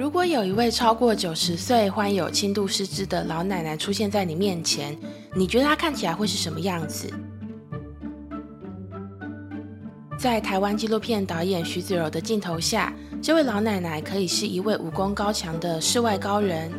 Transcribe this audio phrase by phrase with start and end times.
[0.00, 4.96] 如果有一位超过九十岁、患有轻度失智的老奶奶出现在你面前，
[5.34, 7.12] 你觉得她看起来会是什么样子？
[10.18, 12.90] 在台湾纪录片导演徐子柔的镜头下，
[13.22, 16.72] 这位老奶奶可以是一位武功高强的世外高人，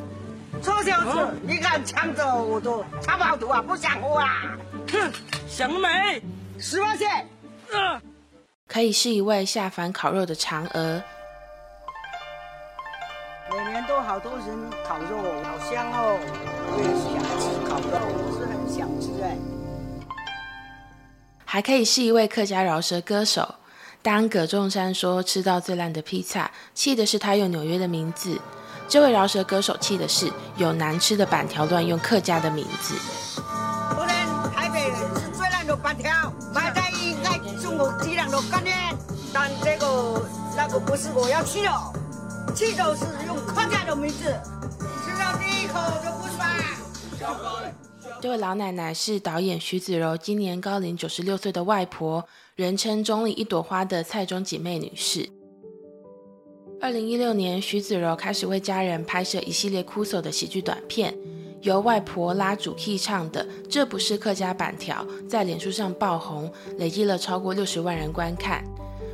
[0.64, 2.72] 臭小子，你敢抢走我的
[3.04, 3.62] 茶包毒啊？
[3.62, 4.58] 不想活啊！
[4.92, 5.12] 哼，
[5.48, 6.20] 想美，
[6.58, 7.08] 十万线。
[8.68, 11.04] 可以是一位下凡烤肉的嫦娥。
[14.04, 14.48] 好多人
[14.88, 16.18] 烤肉，好香哦！
[16.68, 19.38] 我也想吃烤肉，我是很想吃哎。
[21.46, 23.56] 还可以是一位客家饶舌歌手。
[24.02, 28.38] 当葛仲山说吃到最烂的披萨，气的是他用纽约的名字；
[28.88, 32.96] 这位饶舌歌手气的是有难吃的板条乱用客家的名字。
[33.90, 36.12] 不能台北人是最烂的板条，
[36.54, 38.76] 摆在应该中国质量的概念，
[39.32, 40.26] 但这个
[40.58, 41.70] 那个不是我要吃的。
[42.54, 44.26] 气都是用客家的名字，
[45.04, 46.48] 吃到第一口就不爽。
[48.22, 55.28] 这位老奶奶是导演徐子柔今年高龄九十六岁的外婆，人称“中里一朵花”的蔡中姐妹女士。
[56.80, 61.16] 二零一六年，徐子柔开始为家人拍摄一系列哭诉的喜剧短片，
[61.62, 68.64] 由外婆拉主 key 唱的《这不是客家板条》在脸书上爆红，累积了超过六十万人观看。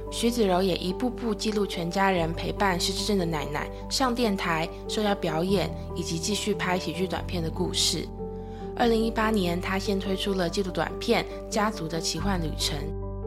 [0.09, 8.07] 徐子柔也一步步记录全家人陪伴失智症的奶奶上电台、受邀表演，以及继续拍喜剧短片的故事。
[8.75, 12.77] 二零一八年，她先推出了纪录短片《家族的奇幻旅程》，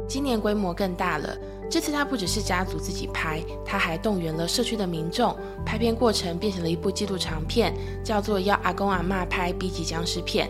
[0.09, 1.37] 今年规模更大了。
[1.70, 10.48] 这次她不只是家族自己拍，她还动员了社区的民众，拍片过程变成了一部纪录长片，叫做《邀阿公阿妈拍 B 级僵尸片》。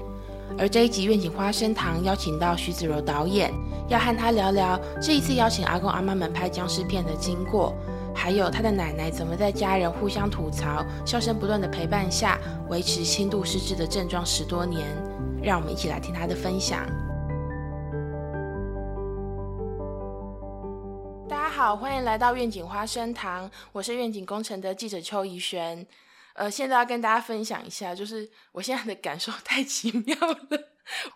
[0.60, 3.50] 而这一集愿景花生堂邀请到徐子柔导演，
[3.88, 7.74] 要和他聊聊这一次邀请阿公阿妈们拍僵尸片的经过，
[8.14, 12.38] 还有他的奶奶怎么在家人互相吐槽、笑声不断的陪伴下，
[12.68, 14.86] 维持轻度失智的症状十多年。
[15.42, 16.86] 让我们一起来听他的分享。
[21.26, 25.86] 大家好，欢迎来到愿景花生堂，我是愿景工程的记者邱怡璇。
[26.40, 30.38] 呃，现在要跟大家分享一下，就是我现在的感受太奇妙了。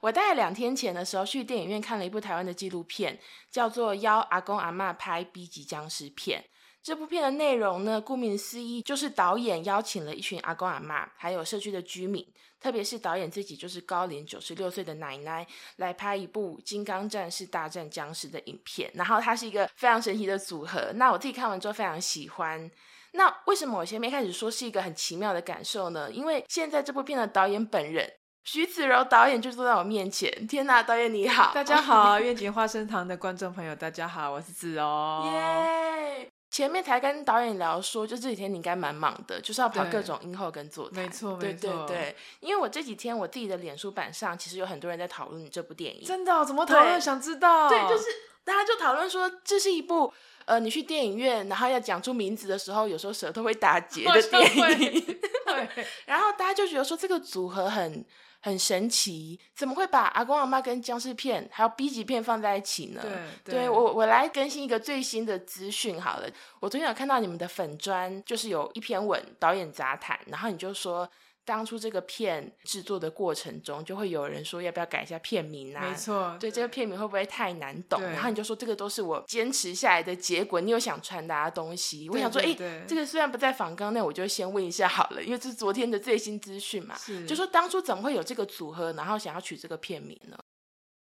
[0.02, 3.18] 我大概两天前的时候去电影院看了一部台湾的纪录片，
[3.50, 6.42] 叫做《邀阿公阿妈拍 B 级僵尸片》。
[6.82, 12.22] 这部片的内容呢，顾名思义，就是导演邀请了一群阿公阿妈，还有社区的居民，
[12.60, 15.46] 特别是导演自己就是高龄九十六岁的奶奶，
[15.76, 18.90] 来拍一部《金刚战士大战僵尸》的影片。
[18.92, 20.92] 然后它是一个非常神奇的组合。
[20.96, 22.70] 那我自己看完之后非常喜欢。
[23.16, 26.10] 那为什么我前面开始说是一个很奇妙的感受呢？
[26.10, 30.28] 因为现在这部片的导演本人徐子柔导演就坐在我面前。
[30.48, 31.52] 天哪，导演你好！
[31.54, 34.82] 大家好，愿景花生堂的观众朋友，大家好，我是子柔。
[35.32, 36.28] 耶！
[36.50, 41.04] 前面才跟导演聊说，就这几天你应该蛮忙的，就是要跑各种映后跟座谈。
[41.04, 42.16] 没错，对对对。
[42.40, 46.04] 因为我这几天我自己的脸书版上，其实有很多人在讨论这部电影。
[46.04, 46.44] 真的？
[46.44, 47.00] 怎么讨论？
[47.00, 47.68] 想知道？
[47.68, 48.06] 对，就是
[48.44, 50.12] 大家就讨论说，这是一部。
[50.46, 55.18] 呃，你去电影院，然后要讲出名字的时候，有时候舌头会打结的电影。
[55.46, 55.68] 对，
[56.06, 58.04] 然后大家就觉得说这个组合很
[58.40, 63.02] 很神奇，怎么会把阿公阿妈跟僵尸片还有 B 级片放在一起呢？
[63.44, 66.28] 对，对我我来更新一个最新的资讯好了。
[66.60, 71.08] 我昨天有看到你们的粉砖，就是有一篇文导演杂谈，然后你就说。
[71.44, 75.88] 当初这个片制作的过程中，就会有人说要不要改一下片名啊？
[75.88, 78.00] 没错，对这个片名会不会太难懂？
[78.00, 80.60] 然后你就说这个都是我坚持下来的结果。
[80.60, 82.08] 你有想传达的东西？
[82.08, 82.54] 我想说，哎，
[82.86, 86.96] 这个虽然不在仿纲内，我就先问一下好了，因为这是昨天的最新资讯嘛。
[87.28, 90.38] 就说当初怎么会有这个组合，然后想要取这个片名呢？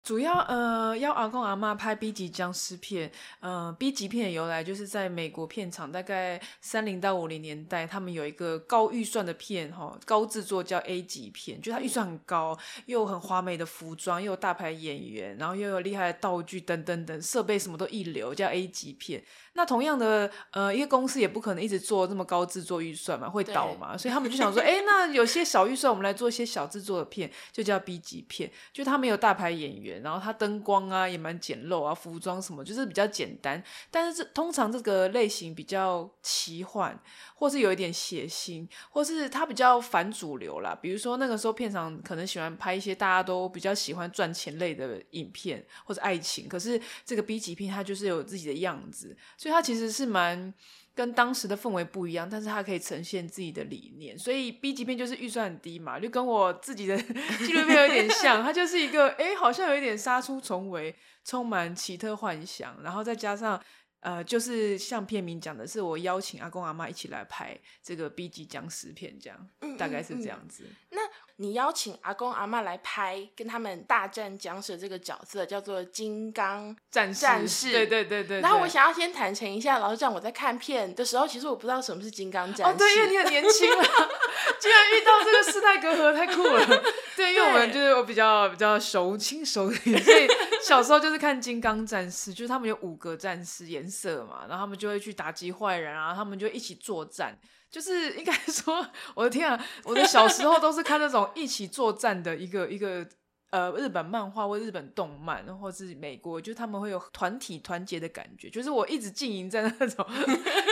[0.05, 3.11] 主要呃，要阿公阿妈拍 B 级僵尸片，
[3.41, 19.25] 呃，B 级片的由来就是在美国片场，大概三零到五零年代，他们有一个高预算的片，哈，高制作叫 A 级片，就它预算很高，又很华美的服装，又有大牌演员，然后又有厉害的道具等等等，设备什么都一流，叫 A 级片。
[19.55, 37.01] 那同样的，呃，一个公司也不可能一直做这么高制作预算嘛，会倒嘛，所以他们就想说，哎，那有些小预算，我们来做一些小制作的片，就叫 B 级片，就他没有大牌演员，然后它灯光啊也蛮简陋啊，服装什么就是比较简单，但是这通常这个类型比较奇幻，
[37.37, 40.77] 或是有一点血腥，或是它比较反主流啦。
[40.83, 49.17] 比如说那个时候片场可能喜欢拍一些大家都比较喜欢赚钱类的影片或者爱情，可是这个 B 级片它就是有自己的样子。
[49.45, 50.55] 所以它其实是蛮
[50.95, 54.19] 跟当时的氛围不一样，但是它可以呈现自己的理念。
[54.19, 56.97] 所以 B 级片就是预算很低嘛，就跟我自己的
[57.45, 60.97] 纪录片有点像，它就是一个哎，好像有一点杀出重围，
[61.27, 63.63] 充满奇特幻想，然后再加上
[64.05, 70.65] 呃，就是像片名讲的，是我邀请阿公阿妈一起来拍这个 B 级僵尸片，这样，嗯大概是这样子。
[70.91, 71.01] 那
[71.37, 78.43] 你邀请阿公阿妈来拍，跟他们大战僵尸的这个角色叫做金刚战士，战士对对对对。
[78.43, 82.75] 然后我想要先坦诚一下，老实讲，我在看片的时候，其实我不知道什么是金刚战士。
[82.75, 83.83] 哦，对，因为你很年轻啊，
[84.61, 86.85] 居然遇到这个世代隔阂，太酷了。
[87.17, 90.27] 对，因为我们就是我比较比较熟亲熟一点，所以
[90.63, 97.39] 小时候就是看《金刚战士》，就是他们有五个战士颜色嘛，然后他们就会去打击坏人啊，他们就一起作战。
[97.71, 103.05] 就是应该说，我的天啊，我的小时候都是看那种一起作战的一个一个
[103.51, 108.49] 呃日本漫画或日本动漫，或是美国，就是他们会有团体团结的感觉。
[108.49, 110.07] 就是我一直经营在那种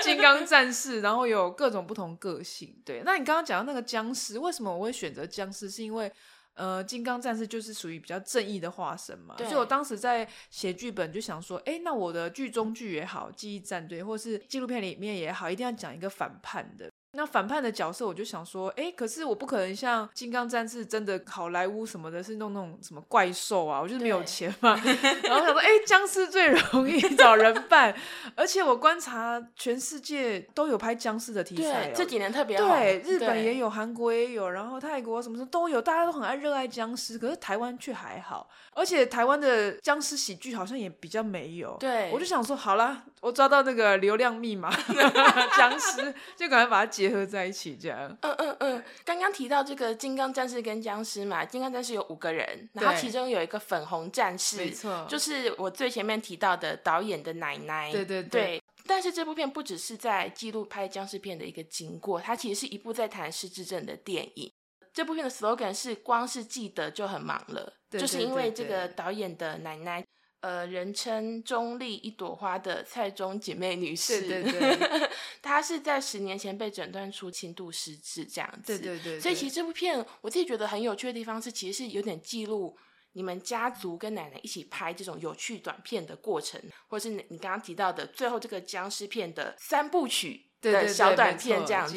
[0.05, 2.81] 金刚战士，然后有各种不同个性。
[2.85, 5.69] 对，那你刚刚讲到那个僵尸，为什么我会选择僵尸？
[5.69, 6.13] 是因为
[6.55, 16.91] 呃，金刚战士就是属于比较正义的化身嘛，对所以我当时在写剧本就想说，哎，那我的剧中剧也好，记忆战队或是纪录片里面也好，一定要讲一个反叛的。
[17.15, 24.79] 那反叛的角色，我就想说，哎，可是我不可能像金刚战士真的好莱坞什么的，是弄那种什么怪兽啊，我就是没有对钱嘛。
[25.23, 27.95] 然后想说，哎，僵尸最容易找人扮，
[28.37, 33.63] 而且我观察全世界都有拍僵尸的题材、这几年特别好对，日本也有。
[33.63, 41.77] 有，韩国也有，然后泰国什么什么都有，大家都很爱热爱僵尸，可是台湾却还好，而且台湾的僵尸喜剧好像也比较没有。
[41.79, 44.69] 对我就想说，好啦，我抓到那个流量密码，
[45.57, 48.15] 僵尸就赶快把它结合在一起，这样。
[48.21, 57.93] 嗯嗯嗯，刚刚提到这个金刚战士跟僵尸嘛，金刚战士有五个人，然后其中有一个粉红战士，没错就是我最前面提到的导演的奶奶。
[57.93, 58.63] 对对对对。
[58.85, 64.53] 但是这部片不只是在记录拍僵尸片的一个经过，它其实是一部在谈失智症的电影。
[64.93, 70.05] 这部片的 slogan 是“光是记得就很忙了”，对就是因为这个对导演的奶奶，
[70.43, 75.11] 呃，人称中立一朵花的蔡中姐妹女士，对对对，
[75.41, 78.77] 她是在十年前被诊断出轻度失智这样子。
[78.77, 82.77] 对对对，所以其实实这部片我自己觉得很有趣的地方是，其实是有点记录
[83.13, 91.95] 你们家族跟奶奶一起拍这种有趣短片的过程，或是你你刚刚提到的最后这个僵尸片的三部曲的小短片这样子。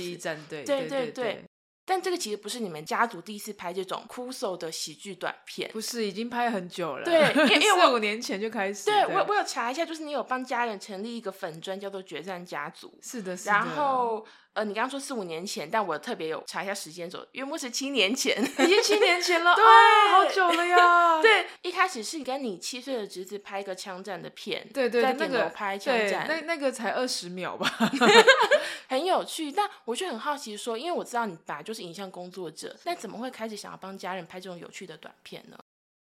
[0.50, 1.44] 对对对
[1.86, 5.70] 但这个其实不是你们家族第一次拍这种哭手的喜剧短片。
[5.72, 7.22] 不是已经拍很久了，对
[7.56, 12.98] 因为我四五年前就开始，对我，我有查一下，就是你有帮家人成立一个粉专，叫做“决战家族”。
[13.04, 18.42] 是的，是的，然后，呃，你刚刚说四五年前，但我特别有查一下时间轴，约莫是七年前。
[18.42, 27.68] 已经七年前了， 对啊好久了呀， 对，一开始是跟你七岁的侄子拍一个枪战的片，对对，在那个顶楼拍枪对，战，那那个才二十秒吧，
[28.88, 29.52] 很有趣。
[29.52, 35.58] 但我就很好奇说，因为我知道你本来就是影像工作者，那怎么会开始想要帮家人拍这种有趣的短片呢？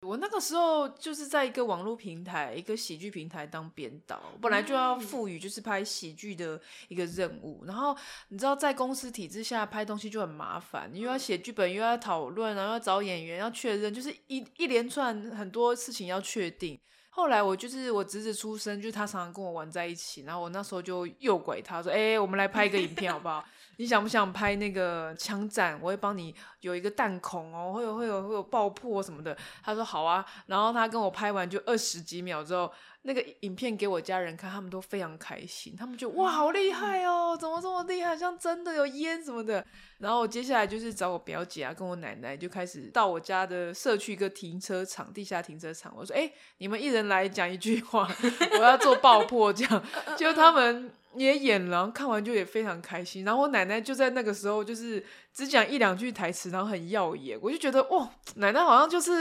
[0.04, 6.60] 我那个时候就是在一个网络平台，一个喜剧平台当编导，本来就要赋予就是拍喜剧的
[6.90, 7.64] 一个任务。
[7.66, 7.96] 然后
[8.30, 16.80] 你知道，在公司体制下拍东西就很麻烦，你又要写剧本，又要讨论，然后要找演员，要确认，就是一一连串很多事情要确定。
[17.10, 23.46] 后来我就是我侄子出生，就是他常常跟我玩在一起，然后我那时候就诱拐他说：“哎、我们来拍一个影片好不好？
[23.83, 25.77] 你想不想拍那个枪战？
[25.81, 32.71] 我会帮你有一个弹孔哦，会有会有会有爆破什么的。”他说：“好啊。”然后他跟我拍完就二十几秒之后，
[33.01, 39.66] 那个影片给我家人看，他们都非常开心，他们就哇好厉害哦，怎么这么厉害，像真的有烟什么的。
[39.97, 45.94] 然后接下来就是找我表姐啊，跟我奶奶就开始到我家的社区一个停车场，地下停车场。
[45.94, 48.09] 我说：“哎、你们一人来讲一句话，
[48.57, 49.83] 我要做爆破。”这样，
[50.18, 53.24] 就他们也演了，然后看完就也非常开心。
[53.24, 55.04] 然后我奶奶就在那个时候就是
[55.34, 59.12] 只讲一两句台词，然后很耀眼，我就觉得哇，奶奶好像就是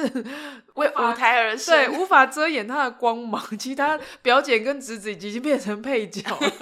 [0.75, 3.43] 为舞台而生，对，无法遮掩她的光芒。
[3.59, 6.53] 其他表姐跟侄子已经变成配角了。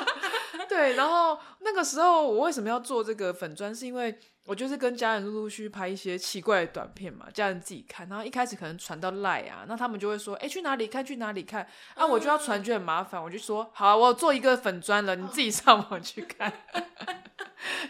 [0.68, 3.74] 对，然后那个时候我为什么要做这个粉砖？
[3.74, 8.08] 是因为我就是跟家人陆陆续续拍一些奇怪的短片嘛，家人自己看。
[8.08, 11.04] 然后一开始可能传到赖啊，那他们就会说：“哎，去哪里看？
[11.04, 13.22] 去哪里看？”啊，我就要传，就很麻烦。
[13.22, 16.52] 我就说：“好、啊，我做一个粉砖了，你自己上网去看。”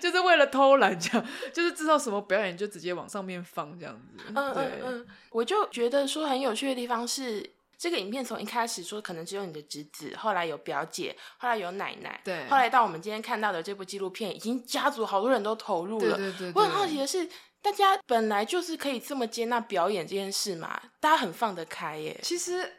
[0.01, 4.25] 就是为了偷懒，这样就是知道什么表演就直接往上面放这样子。
[4.29, 7.45] 嗯对嗯嗯，我就觉得说很有趣的地方是，
[7.79, 16.17] 这个影片从一开始说可能只有你的侄子，后来有表姐，后来有奶奶，对后来到我们今天看到的这部纪录片，已经家族好多人都投入了。
[16.17, 17.29] 对对对，我很好奇的是，
[17.61, 22.19] 大家本来就是可以这么接纳表演这件事嘛，大家很放得开耶。
[22.23, 22.73] 其实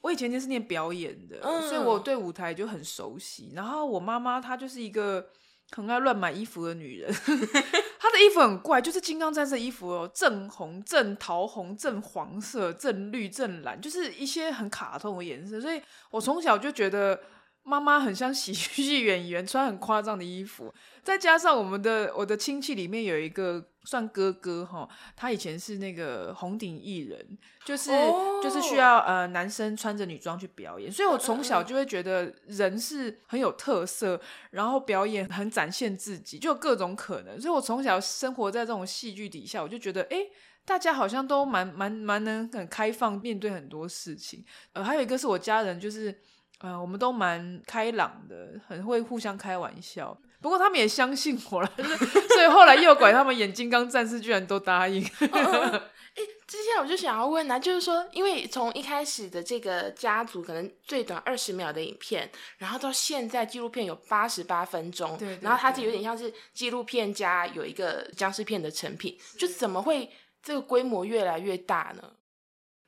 [0.00, 3.52] 我以前就是念表演的，嗯所以我对舞台就很熟悉。
[3.54, 5.28] 然后我妈妈她就是一个
[5.70, 7.12] 很爱乱买衣服的女人，
[7.98, 15.60] 她的衣服很怪，就是金刚战士的衣服哦，正红、正桃红、正黄色、正绿、正蓝，就是一些很卡通的颜色。
[15.60, 17.20] 所以我从小就觉得。
[17.68, 20.72] 妈妈很像喜剧演员，穿很夸张的衣服。
[21.02, 27.90] 再加上我们的我的亲戚里面有一个算哥哥哈，他以前是那个红顶艺人，就是
[28.42, 34.18] 就是需要呃男生穿着女装去表演，所以我从小就会觉得人是很有特色，
[34.52, 37.38] 然后表演很展现自己，就有各种可能。
[37.38, 40.16] 所以我从小生活在这种戏剧底下，我就觉得哎，
[40.64, 44.42] 大家好像都蛮蛮蛮能很开放面对很多事情。
[44.72, 46.18] 呃，还有一个是我家人，就是
[46.60, 50.16] 呃我们都蛮开朗的，很会互相开玩笑。
[50.40, 51.72] 不过他们也相信我了，
[52.34, 55.04] 所以后来诱拐他们演金刚战士，居然都答应。
[56.18, 70.10] 哎，接下来我就想要问啊，就是说，因为从一开始的这个家族可能最短二十秒的影片，然后到现在纪录片有八十八分钟，对，然后它就有点像是纪录片加有一个僵尸片的成品，就怎么会
[70.42, 72.02] 这个规模越来越大呢？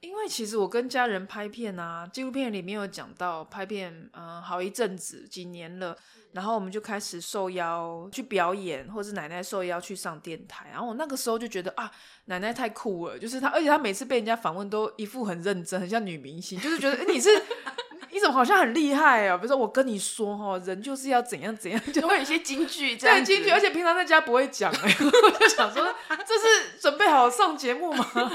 [0.01, 5.97] 因为其实我跟家人拍片啊，纪录片里面有讲到拍片，嗯，好一阵子，几年了。
[6.33, 10.69] 然后我们就开始受邀去表演，或是奶奶受邀去上电台。
[10.71, 11.91] 然后我那个时候就觉得啊，
[12.27, 17.29] 奶奶太酷了，就是她，而且她每次被人家访问都一副很认真，很像女明星，就是觉得你是
[18.13, 19.37] 你怎么好像很厉害啊？
[19.37, 28.33] 比如说我跟你说哈，人就是要怎样怎样，就会有一些金句，对金句，而且平常在家不会讲哎， 我就想说这是准备好上节目吗？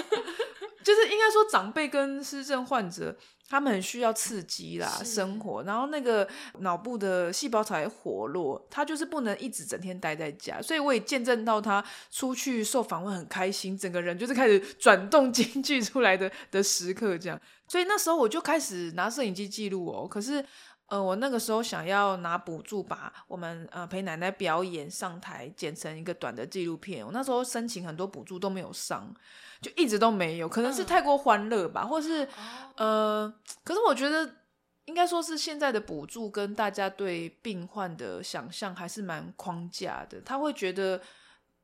[0.86, 3.18] 就是应该说长辈跟失症患者。
[3.48, 6.27] 他们很需要刺激啦，生活，然后那个
[6.62, 20.44] 脑部的细胞才活络，他就是不能一直整天待在家，所以我也见证到他出去受访问很开心，整个人就是开始 转动京剧出来的的时刻这样，所以那时候我就开始拿摄影机记录哦，可是
[20.88, 29.13] 呃，我那个时候想要拿补助把我们呃陪奶奶表演上台剪成一个短的纪录片，我那时候申请很多补助都没有上。
[29.62, 32.27] 就一直都没有，可能是太过欢乐吧，或是
[32.75, 33.33] 呃，
[33.63, 34.29] 可是我觉得
[34.85, 40.19] 应该说是现在的补助跟大家对病患的想象还是蛮框架的。
[40.21, 41.01] 他会觉得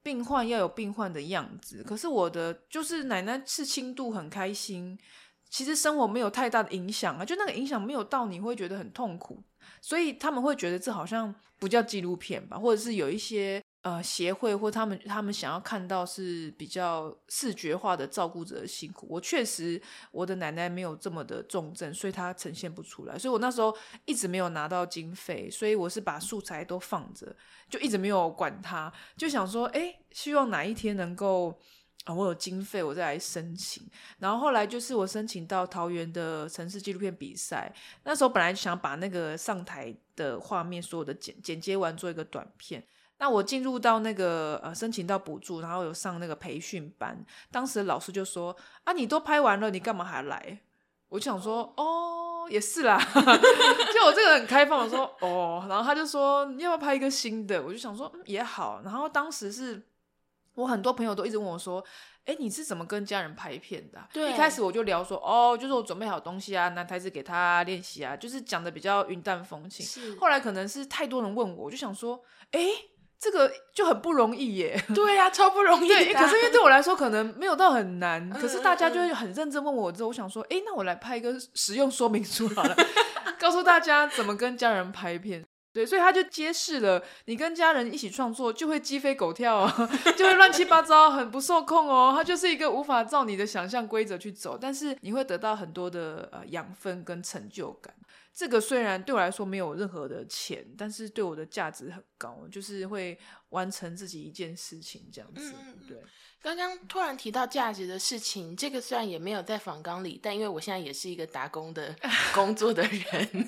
[0.01, 4.97] 病患要有病患的样子，可是我的就是奶奶是轻度很开心，
[5.49, 9.43] 其实生活没有太大的影响啊，就那个影响没有到你会觉得很痛苦，
[9.81, 13.61] 所以他们会觉得这好像不叫纪录片吧，或者是有一些。
[13.83, 19.07] 呃，协会或他们他们想要看到是比较视觉化的照顾者的辛苦。
[19.09, 23.17] 我确实，我的奶奶没有这么的重症，所以她呈现不出来。
[23.17, 27.35] 所以我那时候一直没有拿到经费，所以我是把素材都放着，
[27.71, 31.59] 就一直没有管它，就想说，哎，希望哪一天能够
[32.03, 33.89] 啊，我有经费，我再来申请。
[34.19, 37.73] 然后后来就是我申请到桃园的城市纪录片比赛，
[38.03, 42.85] 那时候本来想把那个上台的画面所有的剪剪接完，做一个短片。
[43.21, 50.59] 那我进入到那个呃申请到补助，然后有上那个培训班，当时老师就说啊，你都拍完了，你干嘛还来？
[51.07, 57.61] 我就想说哦，也是啦， 就我这个很开放，我说哦，然后他就说你要不要拍一个新的？
[57.61, 59.79] 我就想说也好，然后当时是
[60.55, 61.85] 我很多朋友都一直问我说，
[62.25, 63.99] 哎，你是怎么跟家人拍片的？
[64.11, 69.85] 对，一开始我就聊说哦，就是我准备好东西啊，拿台子给他练习啊，就是讲的比较云淡风轻。
[69.85, 72.59] 是，后来可能是太多人问我，我就想说，哎。
[73.21, 75.87] 这个就很不容易耶， 对呀，超不容易。
[75.87, 82.75] 对，可是因为对我来说可能没有到很难，可是大家就会很认真问我之后，我想说，哎，那我来拍一个实用说明书好了，
[83.39, 85.45] 告诉大家怎么跟家人拍片。
[85.73, 89.65] 对，所以他就揭示了，你跟家人一起创作就会鸡飞狗跳，
[90.17, 92.11] 就会乱七八糟，很不受控哦。
[92.13, 97.93] 它就是一个无法照你的想象规则去走，但是你会得到很多的呃养分跟成就感。
[98.33, 103.17] 这个虽然对我来说没有任何的钱，但是对我的价值很高，就是会
[103.49, 105.53] 完成自己一件事情这样子。
[105.87, 105.97] 对，
[106.41, 111.93] 刚刚突然提到价值的事情，这个虽然也没有在访纲里，但因为我现在也是一个打工的
[112.33, 113.47] 工作的人，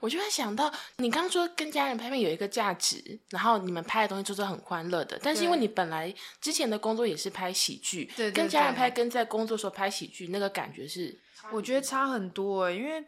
[0.00, 11.16] 我就会想到你刚刚说跟家人拍片有一个价值，然后你们拍的东西就是很欢乐的，但是因为你本来之前的工作也是拍喜剧，对，跟家人拍跟在工作时候拍喜剧那个感觉是，
[11.52, 13.04] 我觉得差很多，因为。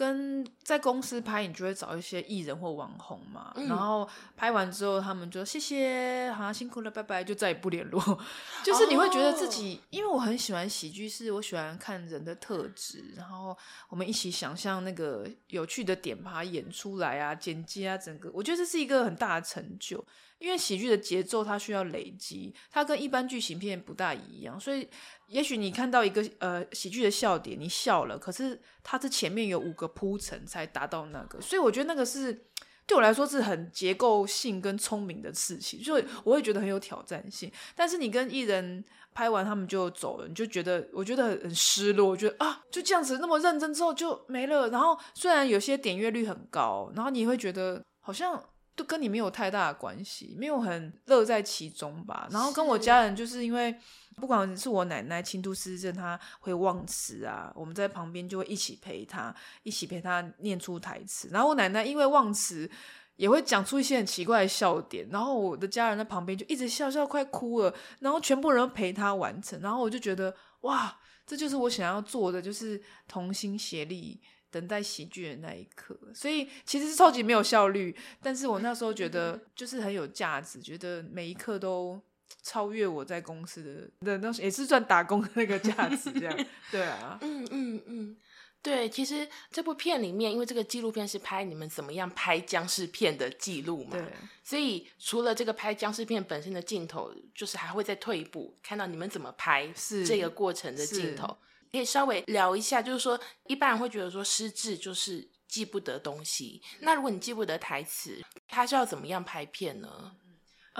[0.00, 8.00] 跟在公司拍，你就会找一些艺人或网红嘛，然后拍完之后，他们就谢谢，好辛苦了，拜拜，就再也不联络。
[8.64, 13.54] 就是你会觉得自己，因为我很喜欢喜剧，是我喜欢看人的特质，然后
[13.90, 20.02] 我们一起想象那个有趣的点，把它演出来啊，剪辑啊，整个，我觉得这是一个很大的成就。
[20.40, 24.88] 因为喜剧的节奏它需要累积，它跟一般剧情片不大一样，所以
[25.28, 32.46] 也许你看到一个呃喜剧的笑点，你笑了，可是它这前面有五个铺陈才达到那个，所以我觉得那个是
[32.86, 37.52] 对我来说是很结构性跟聪明的事情，所以我会觉得很有挑战性。
[37.76, 38.82] 但是你跟艺人
[39.12, 44.70] 拍完，他们就走了，你就觉得我觉得很失落，我觉得啊就这样子那么认真之后就没了。
[44.70, 48.42] 然后虽然有些点阅率很高，然后你会觉得好像。
[48.80, 52.26] 都跟你没有太大的关系，没有很乐在其中吧。
[52.30, 53.74] 然后跟我家人就是因为，
[54.16, 59.34] 不管是我奶奶轻度失智症，她会忘词啊，我们在旁边就会一起陪她，
[59.64, 61.28] 一起陪她念出台词。
[61.30, 62.70] 然后我奶奶因为忘词，
[63.16, 65.06] 也会讲出一些很奇怪的笑点。
[65.10, 67.74] 然后我的家人在旁边就一直笑笑快哭了。
[67.98, 69.60] 然后全部人陪她完成。
[69.60, 74.22] 然后我就觉得哇，这就是我想要做的，就是同心协力。
[74.50, 82.00] 等待喜剧的那一刻，所以其实是超级没有效率，但是我那时候觉得 就是很有价值，觉得每一刻都
[82.42, 88.16] 超越我在公司的的那也是算打工的那个价值，这样 对啊，嗯嗯嗯，
[88.62, 94.04] 对，其实这部片里面，因为这个纪录片是拍你们怎么样拍僵尸片的记录嘛，对，
[94.42, 101.36] 所以除了这个拍僵尸片本身的镜头，就是还会再退一步，看到你们怎么拍是这个过程的镜头。
[101.72, 106.62] 可以稍微聊一下，就是说，一般人会觉得说失智就是记不得东西。
[106.80, 110.12] 那如果你记不得台词，他是要怎么样拍片呢？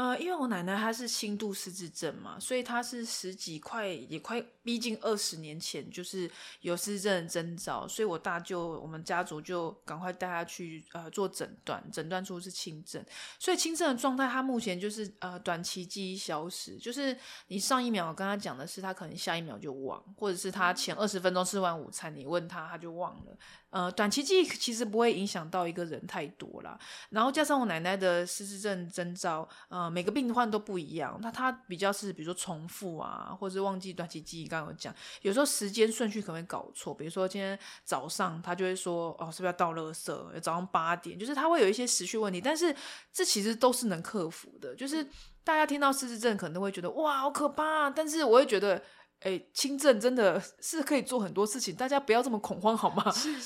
[0.01, 6.31] 呃，因为我奶奶她是轻度失智症嘛，所以她是十几快也快逼近二十年前就是
[6.63, 13.05] 有失智症的征兆，所以我大舅我们家族就赶快带她去呃做诊断，诊断出是轻症。
[13.39, 17.15] 所以轻症的状态，她目前就是呃短期记忆消失，就是
[17.49, 23.37] 你上一秒跟她讲的是，她可能下一秒就忘，或者是她前二十分钟吃完午餐，你问她，她就忘了。
[23.71, 26.79] 呃，短期记忆其实不会影响到一个人太多啦。
[27.11, 31.19] 然后加上我奶奶的失智症征兆，呃，每个病患都不一样。
[31.23, 34.47] 那他比较是，比如说重复啊，或者是忘记短期记忆。
[34.49, 36.93] 刚刚有讲，有时候时间顺序可能会搞错。
[36.93, 40.41] 比如说今天早上他就会说，哦，是不是要倒垃圾？
[40.41, 42.41] 早上八点，就是他会有一些时序问题。
[42.41, 42.75] 但是
[43.13, 44.75] 这其实都是能克服的。
[44.75, 45.05] 就是
[45.45, 47.89] 大家听到失智症可能都会觉得，哇，好可怕。
[47.89, 48.83] 但是我会觉得。
[49.21, 53.05] 哎，轻症真的是可以做很多事情，大家不要这么恐慌好吗？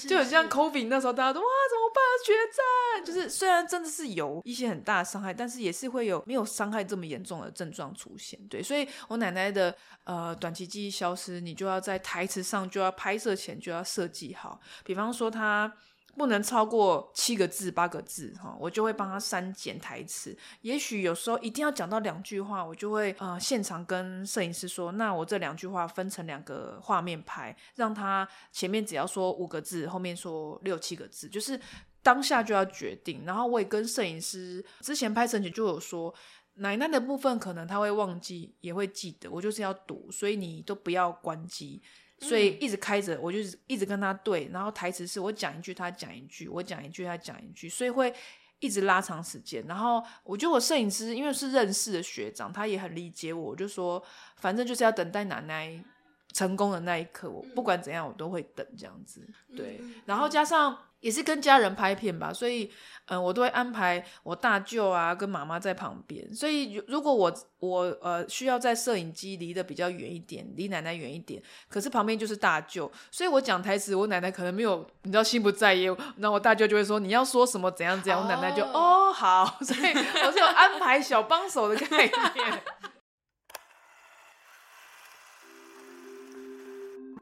[0.08, 2.02] 就很像 COVID 那时候，大家都哇怎么办？
[2.24, 8.38] 决战就是虽然真的是有一些很大的伤害，但是也是会有没有伤害这么严重的症状出现。
[8.48, 15.72] 对，所以我奶奶的呃短期记忆消失，你就要在台词上就要拍摄前就要设计好，比方说她。
[16.16, 20.36] 不能超过七个字、八个字，哈，我就会帮他删减台词。
[20.62, 31.60] 也许有时候一定要讲到两句话，我就会呃现场跟摄影师说，那我这两句话分成两个画面拍，让他前面只要说五个字，后面说六七个字，就是
[32.02, 33.24] 当下就要决定。
[33.24, 36.14] 然后我也跟摄影师之前拍成前就有说，
[36.54, 41.82] 奶奶的部分可能他会忘记，也会记得，我就是要读，所以你都不要关机。
[42.20, 48.14] 所以一直开着，我就一直跟他对，然后台词是我讲一句，他讲一句，我讲一句，他讲一句，所以会
[48.60, 49.64] 一直拉长时间。
[49.66, 54.02] 然后我觉得我摄影师因为是认识的学长，他也很理解我，我就说
[54.36, 55.84] 反正就是要等待奶奶
[56.34, 59.26] 成功的那一刻，我不管怎样我都会等这样子。
[59.56, 60.76] 对，然后加上。
[61.04, 62.72] 也是跟家人拍片吧，所以，
[63.08, 66.34] 嗯，我都会安排我大舅啊跟妈妈在旁边。
[66.34, 79.80] 所以，如果我我呃需要在摄影机离得比较远一点，离奶奶远一点，可是旁边就是大舅，所以我讲台词，我奶奶可能没有，你知道心不在焉，那我大舅就会说你要说什么怎样怎样，我奶奶就哦好，所以
[80.24, 82.62] 我是有安排小帮手的概念。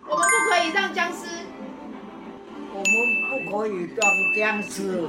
[0.09, 1.29] 我们不可以让僵尸。
[2.75, 2.87] 我们
[3.29, 4.01] 不可以让
[4.35, 5.07] 僵尸，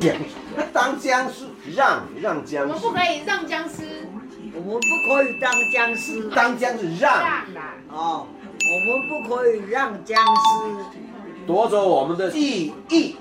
[0.74, 2.74] 当僵尸让让僵尸。
[2.74, 4.06] 我们不可以让僵尸，
[4.54, 7.46] 我们不可以当僵尸，当僵尸让。
[7.90, 8.28] 哦，
[8.70, 11.00] 我们不可以让僵尸
[11.48, 13.16] 夺走我们的记忆，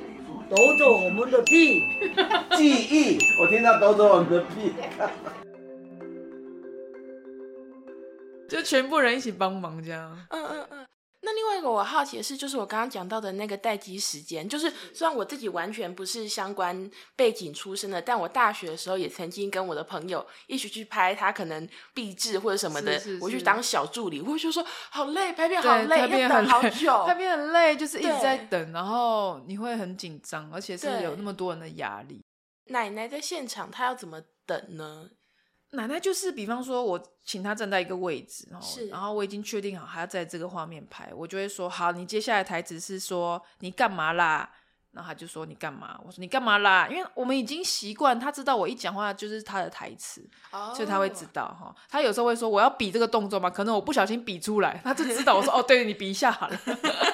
[0.48, 1.84] 夺走我们的屁，
[2.56, 3.18] 记忆。
[3.40, 4.74] 我听到夺走我们的屁，
[8.48, 10.18] 就全部人一起帮忙这样。
[10.30, 10.86] 嗯嗯嗯。
[11.24, 32.20] 那另外一个我好奇的是，就是我刚刚讲到的那个待机时间，就是虽然我自己完全不是相关背景出身的，但我大学的时候也曾经跟我的朋友一起去拍他可能毕制或者什么的，我去当小助理，我就说好累，拍片好累，要等好久，拍片很累，就是一直在等，然后你会很紧张，而且是有那么多人的压力。
[32.66, 35.10] 奶奶在现场，她要怎么等呢？
[35.72, 44.50] 奶奶就是，比方说，我请她站在一个位置，是，然后我已经确定好还要在这个画面拍，我就会说，好，你接下来台词是说你干嘛啦？
[44.92, 45.98] 然后他就说你干嘛？
[46.04, 46.86] 我说你干嘛啦？
[46.86, 50.22] 因为我们已经习惯，他知道我一讲话就是他的台词，
[50.74, 51.74] 所以他会知道哈。
[51.88, 56.60] 他有时候会说我要比这个动作嘛，可能我不小心比出来，他就知道我说哦，对你比一下好了。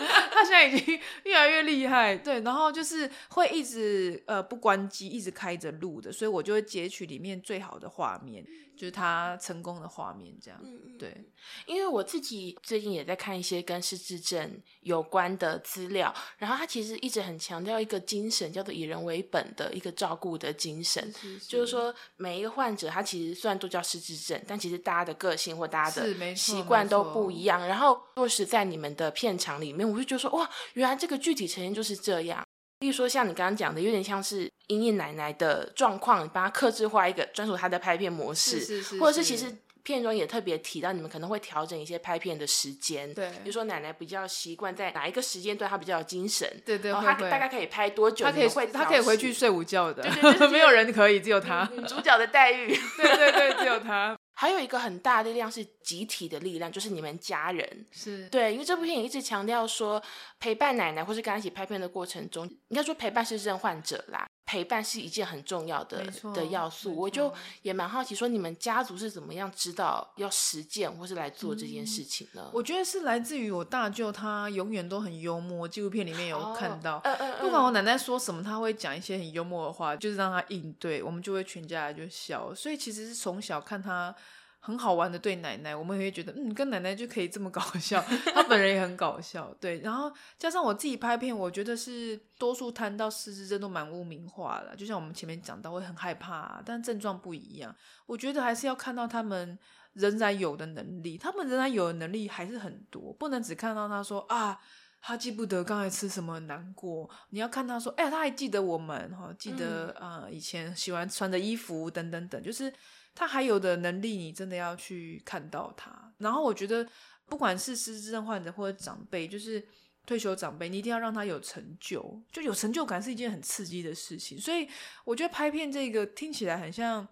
[0.32, 8.44] 他现在已经越来越厉害，对，然后就是会一直呃不关机，一直开着录的，所以我就会截取里面最好的画面，
[8.76, 10.60] 就是他成功的画面，这样，
[10.98, 11.24] 对，
[11.66, 21.12] 因为我自己最近也在看一些跟失智症有关的资料，然后他其实一直很强调一个精神，叫做以人为本的一个照顾的精神，
[21.46, 27.66] 就是说每一个患者他其实虽然都叫失智症，但其实大家的个性或大家的习惯都不一样。
[27.66, 32.42] 然后落实在你们的片场里面，我就觉得说哇，原来这个具体呈现就是这样。
[32.80, 52.68] 例如说，像你刚刚讲的，有点像是英英奶奶的状况，你帮她克制化一个专属她的拍片模式，是是是或者是其实片中也特别提到，你们可能会调整一些拍片的时间，对比如说奶奶比较习惯在哪一个时间段她比较有精神，对对然后她大概可以拍多久，她可以会她可以回去睡午觉的，对对对 没有人可以，只有她，女主角的待遇。
[52.96, 57.86] 对对对，只有他，还有一个很大的力量是集体的力量，就是你们家人。
[57.90, 60.00] 是对，因为这部电影一直强调说，
[60.38, 66.02] 陪伴奶奶或是跟她一起拍片的过程中，应该说陪伴是认患者啦，陪伴是一件很重要的
[66.34, 66.96] 的要素。
[66.96, 67.30] 我就
[67.60, 72.50] 也蛮好奇，说你们家族是怎么样知道要实践或是来做这件事情呢？
[72.54, 76.98] 我觉得是来自于我大舅，他永远都很幽默，纪录片里面有看到。
[77.04, 82.54] 嗯嗯嗯不管我奶奶说什么，他会讲一些很幽默的话，就是让他应对，我们就会全家人就笑。
[82.54, 84.14] 所以其实是从小看他
[84.60, 88.00] 很好玩的对奶奶，我们也会觉得，嗯，跟奶奶就可以这么搞笑。
[88.34, 89.80] 她本人也很搞笑，对。
[89.80, 97.74] 然后加上我自己拍片，我觉得是多数谈到失智症都蛮污名化的，就像我们前面讲到会很害怕、但症状不一样。
[98.06, 99.58] 我觉得还是要看到他们
[99.94, 104.60] 仍然有的能力，他们仍然有的能力还是很多，不能只看到他说啊。
[105.00, 112.70] 他记不得刚才吃什么很难过，你要看他说，哎、他还记得我们哈，记得、呃以前喜欢穿的衣服等等等，就是
[113.18, 116.14] 他还有的能力，你真的要去看到他。
[116.18, 116.88] 然后我觉得，
[117.26, 119.66] 不管是失智症患者或者长辈，就是
[120.06, 124.40] 退休长辈，你一定要让他有成就，就有成就感是一件很刺激的事情。
[124.40, 124.68] 所以
[125.04, 127.08] 我觉得拍片这个听起来很像。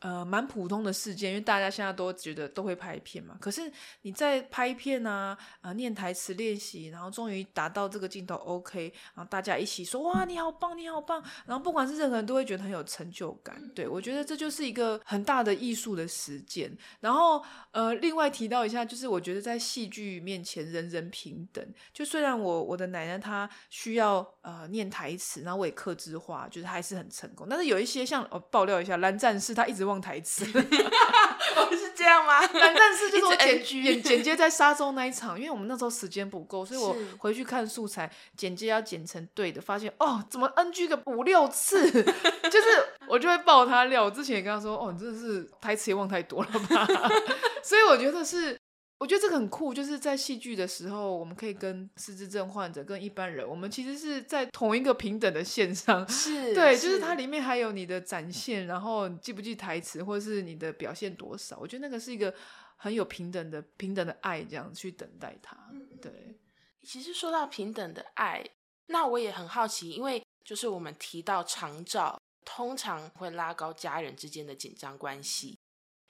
[0.00, 3.36] 呃，蛮普通的事件，因为大家现在都觉得都会拍片嘛。
[3.38, 3.70] 可是
[4.02, 11.22] 你在拍片啊，啊、念台词练习，然后终于达到这个镜头 OK，然后大家一起说哇，你好棒，你好棒。
[11.44, 13.60] 然后不管是任何人都会觉得很有成就感。
[13.74, 16.74] 对我觉得这就是一个很大的艺术的实践。
[17.00, 21.62] 然后呃，另外提到一下，就是我觉得在戏剧面前人人平等。
[21.92, 27.46] 就虽然我我的奶奶她需要呃念台词，然后我也克制化，就是还是很成功。
[27.50, 30.44] 但是有一些像哦爆料一下，蓝战士他一直忘台词。
[31.70, 32.40] 是这样吗？
[32.52, 33.62] 但但是就是我剪
[34.02, 42.66] 剪接在沙洲那一场，因为我们那时候时间不够，所以我回去看素材，剪接要剪成对的，发现哦，怎么 NG 个五六次，就是
[43.08, 44.04] 我就会爆他料。
[44.04, 46.86] 我之前也跟他说，哦，你真的是台词也忘太多了吧？
[47.62, 48.58] 所以我觉得是。
[49.00, 56.06] 我觉得这个很酷，就是在戏剧的时候，我们可以跟失智症患者、跟一般人，我们其实是在同一个平等的线上。
[56.06, 62.32] 是， 对，就是它里面还有你的展现，然后你记不记台词，或者是你的表现多少，我觉得那个是一个
[62.76, 65.56] 很有平等的平等的爱，这样去等待他。
[66.02, 66.38] 对，
[66.82, 68.44] 其实说到平等的爱，
[68.88, 75.58] 那我也很好奇，因为就是我们提到长照，通常会拉高家人之间的紧张关系。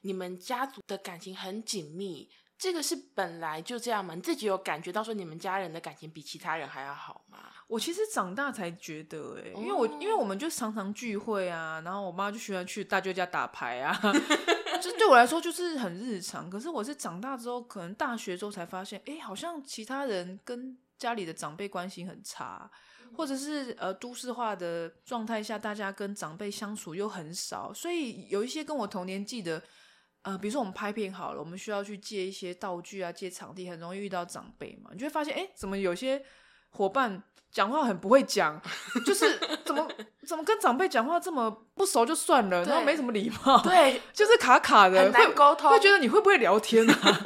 [0.00, 2.28] 你们家族的感情很紧密，
[2.60, 4.14] 这个是本来就这样吗？
[4.14, 7.38] 你自己有感觉到说你们家人的感情比其他人还要好吗？
[7.66, 13.98] 我其实长大才觉得、欸，因为我、因为我们就常常聚会啊，然后我妈就喜欢去大舅家打牌啊，
[14.82, 16.50] 这对我来说就是很日常。
[16.50, 22.70] 可是我是长大之后，可能大学之后才发现，哎、好像其他人跟家里的长辈关系很差。
[23.16, 29.60] 或者是呃都市化的状态下，大家跟长辈相处又很少，所以有一些跟我同年纪的，
[30.22, 36.22] 呃，比如说我们拍片好了，我们需要去借一些道具啊，借场地，很容易遇到长辈嘛，你就会发现，哎，怎么有些
[36.70, 38.60] 伙伴讲话很不会讲，
[39.06, 39.88] 就是怎么
[40.26, 47.20] 怎么跟长辈讲话这么不熟就算了，然后没什么礼貌，对，就是卡卡的，很难会沟通会觉得你会不会聊天啊？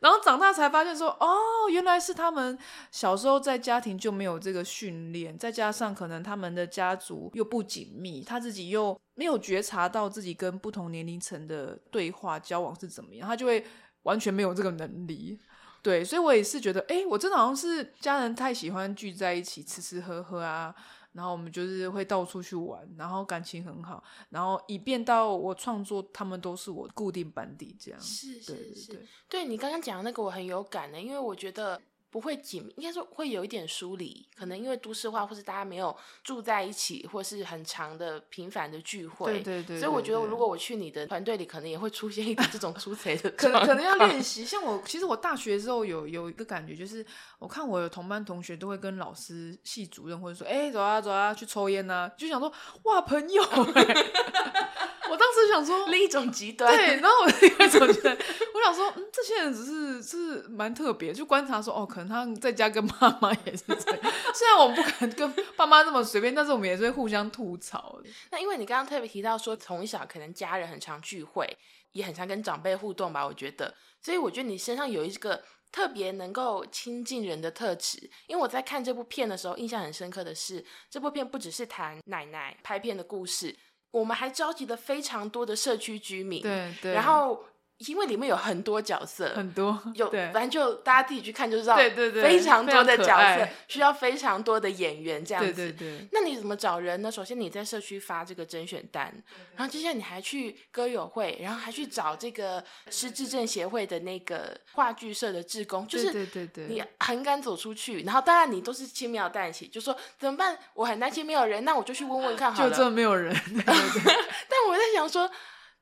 [0.00, 2.56] 然后长大才发现说，哦，原来是他们
[2.92, 13.64] 小时候在家庭就没有这个训练，再加上可能他们的家族又不紧密，他自己又没有觉察到自己跟不同年龄层的对话交往是怎么样，他就会
[14.02, 15.38] 完全没有这个能力。
[15.80, 20.74] 对，所以我也是觉得，哎，我真的好像是家人太喜欢聚在一起吃吃喝喝啊，
[21.18, 24.00] 然后我们就是会到处去玩，然后感情很好，
[24.30, 28.00] 然后以便到我创作，他们都是我固定班底这样。
[28.00, 35.94] 是对对是是对，对你刚刚讲的那个我很有感的，因为我觉得不会紧，应该说会有一点疏离，可能因为都市化，或是大家没有
[36.24, 39.32] 住在一起，或是很长的频繁的聚会。
[39.34, 44.44] 对对对所以我觉得，如果我去你的团队里，可能也会出现一点这种出贼的 可能可能要练习。
[44.44, 47.04] 像我，其实我大学的时候有有一个感觉，就是
[47.38, 52.52] 我看我有同班同学都会跟老师、系主任或者说，哎、走啊走啊，去抽烟呐、就想说，
[52.84, 54.06] 哇，朋友、欸。
[55.10, 56.70] 我当时想说， 另一种极端。
[56.70, 64.12] 对，然后我另外一种觉得，我想说，嗯，这些人只是是蛮特别，就观察说，哦，可能他们在家跟爸妈也是这样。
[64.34, 68.10] 虽然我们不敢跟爸妈这么随便，但是我们也是会互相吐槽的。
[68.30, 71.46] 那因为你刚刚特别提到说，从小可能家人很常聚会，
[71.92, 77.98] 也很常跟长辈互动吧，我觉得，所以我觉得你身上有一个特别能够亲近人的特质。
[78.26, 83.56] 因为我在看这部片的时候，印象很深刻的是，这部片不只是谈奶奶拍片的故事，
[83.90, 87.44] 我们还召集了非常多的社区居民，，对对，然后
[87.86, 96.08] 因为里面有很多角色，很多有， 对反正就大家自己去看就知道，对对对非常多的角色需要非常多的演员这样子，对对对。
[96.10, 97.10] 那你怎么找人呢？
[97.10, 99.14] 首先你在社区发这个甄选单，
[99.54, 108.02] 然后接下来你还去歌友会，然后还去找这个失智症协会的那个话剧社的志工，就是对对对对你很敢走出去。
[108.02, 110.58] 然后当然你都是轻描淡写，就说怎么办？
[110.74, 112.76] 我很担心没有人，那我就去问问看好就了。
[112.76, 114.14] 这没有人， 对对对
[114.50, 115.30] 但我在想说。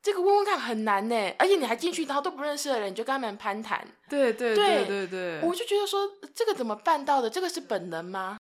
[0.06, 7.28] 这个问问看很难呢，而且你还进去，然后都不认识的人，你就跟他们攀谈，对对对对对对，我就觉得说这个怎么办到的？
[7.28, 8.38] 这个是本能吗？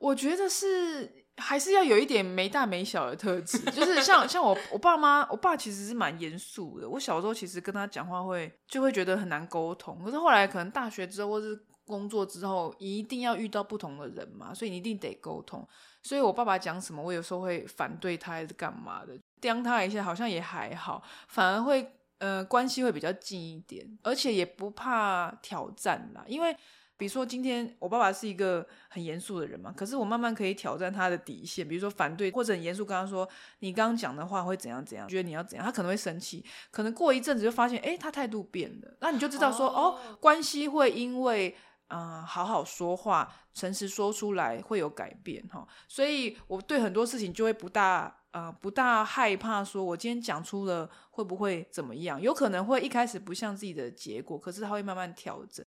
[0.00, 6.88] 我觉得是还是要有一点没大没小的特质， 就是像像我我爸妈，我爸其实是蛮严肃的。
[6.88, 15.64] 我小时候其实跟他讲话会就会觉得很难沟通，可是后来可能大学之后或是工作之后，一定要遇到不同的人嘛，所以你一定得沟通。
[16.02, 26.56] 所以我爸爸讲什么，我有时候会反对他还是干嘛的，刁他一下好像也还好，反而会呃关系会比较近一点，而且也不怕挑战啦，因为。
[26.98, 33.28] 比如说，今天我爸爸是一个很严肃的人嘛，可是我慢慢可以挑战他的底线，比如说反对或者很严肃跟他说
[33.60, 41.54] ：“你刚刚讲的话会怎样怎样，觉得你要怎样。”他可能会生气，可能过一阵子就发现，哎，他态度变了，那你就知道说，哦，哦关系会因为
[41.88, 45.68] 嗯、呃好好说话、诚实说出来会有改变哈。
[45.86, 52.20] 所以我对很多事情就会不大呃不大害怕，说我今天讲出了会不会怎么样？
[52.20, 55.64] 有可能会一开始不像自己的结果，可是他会慢慢调整。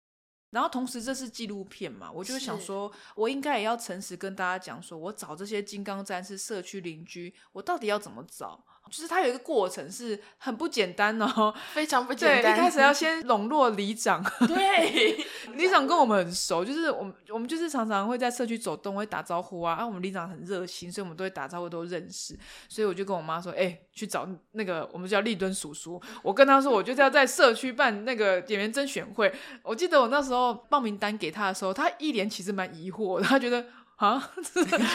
[0.52, 8.64] 然后同时这是纪录片嘛，我就想是说，我应该也要诚实跟大家讲说，我找这些金刚战士社区邻居，我到底要怎么找？
[8.90, 11.54] 就是它有一个过程是很不简单哦。
[11.74, 12.58] 非常不，简单。
[12.58, 15.18] 一开始要 先笼络里长，对，
[15.56, 19.76] 里长跟我们很熟，就是我们我们就是常常会在社区走动，会打招呼啊。
[19.76, 22.38] 啊，我们里长很热心，所以我们都会打招呼，都认识。
[22.68, 26.02] 所以我就跟我妈说，哎、去找那个我们叫立敦叔叔。
[26.24, 29.32] 我跟他说，我就是要在社区办那个演员甄选会。
[29.64, 33.66] 我记得我那时候报名单给他的时候，他一脸其实蛮疑惑，他觉得。
[34.00, 34.32] 啊，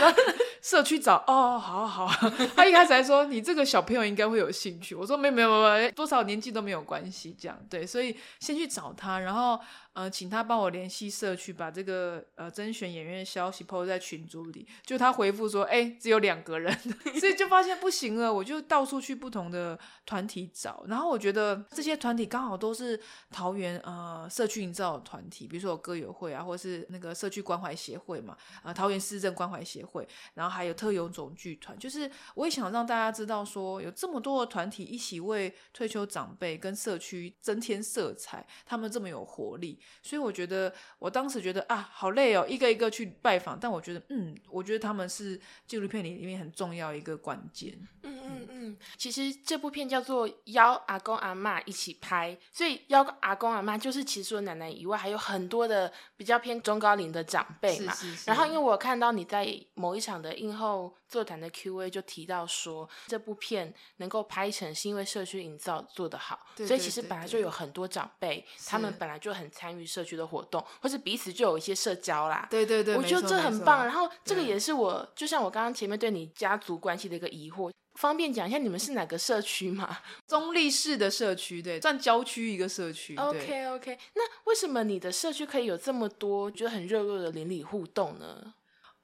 [0.62, 2.30] 社区找哦，好好好。
[2.56, 9.60] 他一开始还说你这个小朋友应该会有兴趣，我说没有没有没有，多少年纪都没有关系，这样对，所以先去找他，然后
[9.94, 14.66] 呃，请他帮我联系社区，把这个呃甄选演员的消息 PO 在群组里。
[14.84, 16.76] 就他回复说，哎、只有两个人，
[17.20, 20.84] 所以就发现不行了，我就到处去不同的团体找。
[20.88, 30.04] 然后我觉得这些团体刚好都是桃园呃社区营造团体，比如说有歌友会啊，或是那个社区关怀协会嘛，呃桃园市政关怀协会，
[30.34, 31.78] 然后还有特有种剧团。
[31.78, 39.78] 就是我也想让大家知道说，有这么多的团体一起为退休长辈跟社区增添色彩，他们这么有活力。
[40.02, 43.58] 所以我觉得，我当时觉得啊，好累哦，一个一个去拜访。
[43.58, 47.76] 但我觉得，嗯，我觉得他们是纪录片里里面很重要一个关键。
[48.02, 55.92] 嗯嗯嗯，其实这部片叫做邀阿公阿嬷一起拍，所以邀阿公阿嬷就是其实除了奶奶以外，还有很多的
[56.24, 57.92] 比较偏中高龄的长辈嘛。
[57.92, 72.48] 是是是然后因为我看到你在某一场的映后座谈的 Q&A 就提到说，这部片能够拍成是因为社区营造做得好，对对所以其实本来就有很多长辈，他们本来就很参与社区的活动，或是彼此就有一些社交啦。
[72.50, 73.84] 对对对，我觉得这很棒。
[73.84, 83.16] 然后这个也是我，就像我刚刚前面对你家族关系的一个疑惑，方便讲一下你们是哪个社区吗 中立市的社区，对，算郊区一个社区。
[83.16, 88.54] ？OK OK，那为什么你的社区可以有这么多觉得很热络的邻里互动呢？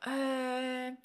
[0.00, 0.96] 呃，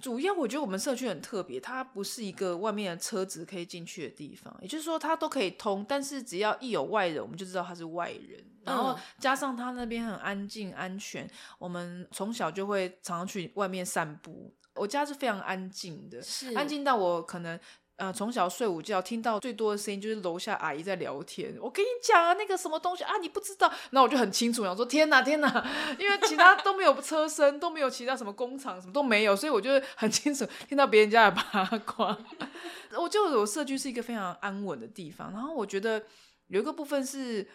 [0.00, 8.44] 主要我觉得我们社区很特别，它不是一个外面的车子可以进去的地方，也就是说它都可以通，但是只要一有外人，我们就知道他是外人。
[8.64, 11.28] 然后嗯加上他那边很安静安全，
[11.58, 14.54] 我们从小就会常常去外面散步。
[14.74, 17.58] 我家是非常安静的，是安静到我可能
[17.96, 21.54] 呃，从小睡午觉，听到最多的声音就是楼下阿姨在聊天。
[21.60, 23.72] 我跟你讲啊，那个什么东西啊，你不知道。
[23.90, 25.66] 那我就很清楚，想说天哪，天哪，
[25.98, 32.18] 因为其他都没有车声，都没有其他什么工厂什么都没有，所以我就很清楚听到别人家的八卦。
[32.98, 36.02] 我就我社区是一个非常安稳的地方，然后我觉得
[36.48, 37.46] 有一个部分是。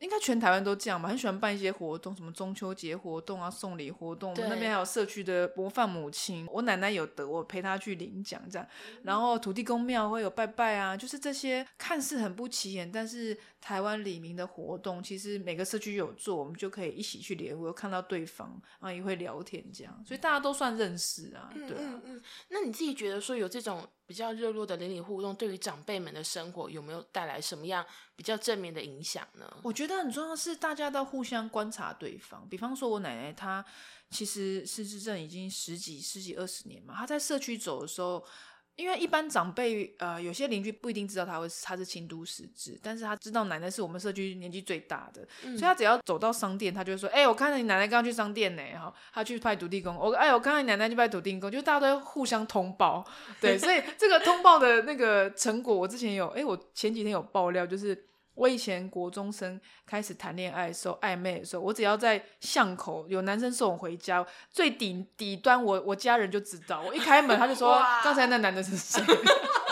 [0.00, 4.32] 应该全台湾都这样吧，很喜欢办一些活动，什么中秋节活动啊、送礼活动。
[4.32, 8.66] 我们那边还有社区的模范母亲，我奶奶有得，我陪她去领奖这样。
[9.02, 21.50] 然后土地公庙会有拜拜啊，就是这些看似很不起眼，但是台湾里民的活动，其实每个社区有做，我们就可以一起去联络，看到对方啊，也会聊天这样，所以大家都算认识啊。
[21.52, 23.86] 对啊，嗯，那你自己觉得说有这种？
[24.10, 29.48] 比较热络的邻里互动，对于长辈们的生活有没有带来什么样比较正面的影响呢？
[29.62, 32.44] 我觉得很重要是大家都互相观察对方。
[32.48, 33.64] 比方说，我奶奶她
[34.10, 38.24] 其实失智症已经十几、十几、二十年嘛，她在社区走的时候。
[38.80, 49.94] 因为一般长辈，呃，有些邻居不一定知道他会他是轻度失智，但是他知道奶奶是我们社区年纪最大的，所以他只要走到商店，他就会说：“哎，我看到你奶奶刚刚去商店呢，哈，他去拜土地公。
[49.94, 53.04] 我哎，我看到你奶奶去拜土地公，就大家都互相通报，
[53.40, 58.06] 对，所以这个通报的那个成果，我之前有，哎，我前几天有爆料，就是。
[58.40, 66.80] 我以前国中生开始谈恋爱的时候，暧昧的时候，我只要在巷口有男生送我回家，最底底端我我家人就知道。
[66.80, 69.02] 我一开门他就说：“刚才那男的是谁？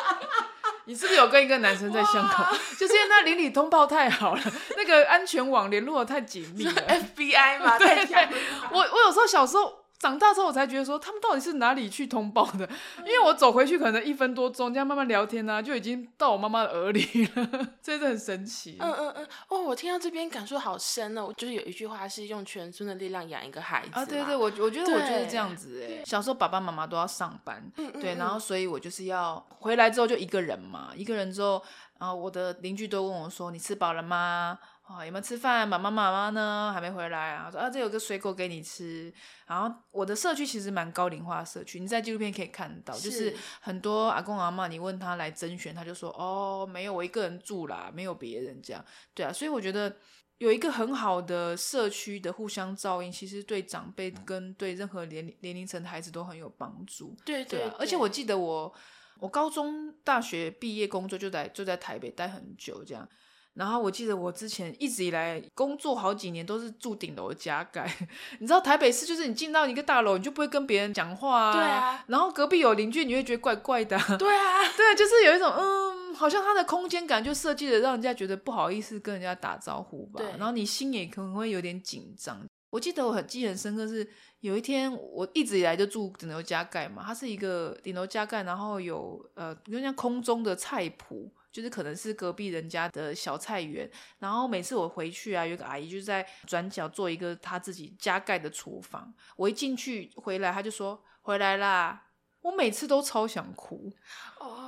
[0.85, 2.45] 你是不是有跟一个男生在巷口？”
[2.79, 4.43] 就是因为那邻里通报太好了，
[4.77, 6.73] 那个安全网联络太紧密了。
[7.17, 8.29] FBI 嘛，对对。
[8.71, 9.78] 我我有时候小时候。
[9.99, 12.69] 长大之后，我才觉得说他们到底是哪里去通报的？
[12.99, 17.01] 因为我走回去可能一分多钟，这样慢慢聊天呢，就已经到我妈妈的耳里
[17.35, 18.77] 了， 真的很神奇。
[18.79, 26.05] 嗯嗯嗯，哦，我听到这边感受好深哦，就是有一句话是用全村的力量养一个孩子啊，对对，我我觉得我就是这样子哎。
[26.05, 27.61] 小时候爸爸妈妈都要上班，
[28.01, 31.61] 对，然后所以我就是要回来之后就一个人嘛，一个人之后，
[31.99, 35.69] 然后我的邻居都问我说：“你吃饱了吗？”哦，有没有吃饭？
[35.69, 36.71] 妈妈妈妈呢？
[36.73, 37.51] 还没回来啊？
[37.51, 39.13] 说啊，这有个水果给你吃。
[39.47, 48.83] 然后我的社区其实蛮高龄化社区，你在纪录片可以看到，就是很多阿公阿妈，你问他来甄选，他就说哦，没有，我一个人住啦，没有别人这样。
[49.13, 49.95] 对啊，所以我觉得
[50.39, 57.15] 有一个很好的社区的互相照应，其实对长辈跟对任何年年龄层的孩子都很有帮助。
[57.27, 58.75] 对对啊，而且我记得我
[59.19, 63.07] 我高中大学毕业工作就在就在台北待很久这样。
[63.55, 67.93] 然后我记得我之前一直以来工作好几年都是住顶楼加盖，
[68.39, 71.53] 你知道台北市就是你进到一个大楼，你就不会跟别人讲话啊。
[71.53, 72.05] 对啊。
[72.07, 73.99] 然后隔壁有邻居，你会觉得怪怪的。
[74.17, 74.63] 对啊。
[74.77, 80.19] 对，就是有一种嗯，好像它的空间感就设计的让人家觉得不好意思跟人家打招呼吧。
[80.19, 80.31] 对。
[80.39, 82.41] 然后你心也可能会有点紧张。
[82.71, 84.09] 我记得我很记很深刻是
[84.41, 91.33] 有一天我一直以来就住顶楼加盖嘛，它是一个顶楼加盖，然后有呃有点像空中的菜谱。
[91.51, 99.13] 就是可能是隔壁人家的小菜园，然后每次我回去啊，有个阿姨就在转角做一个她自己加盖的厨房。
[99.37, 102.05] 我一进去回来，她就说回来啦。
[102.43, 103.93] 我每次都超想哭。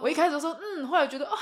[0.03, 1.37] 我一开始说嗯，后来觉得啊，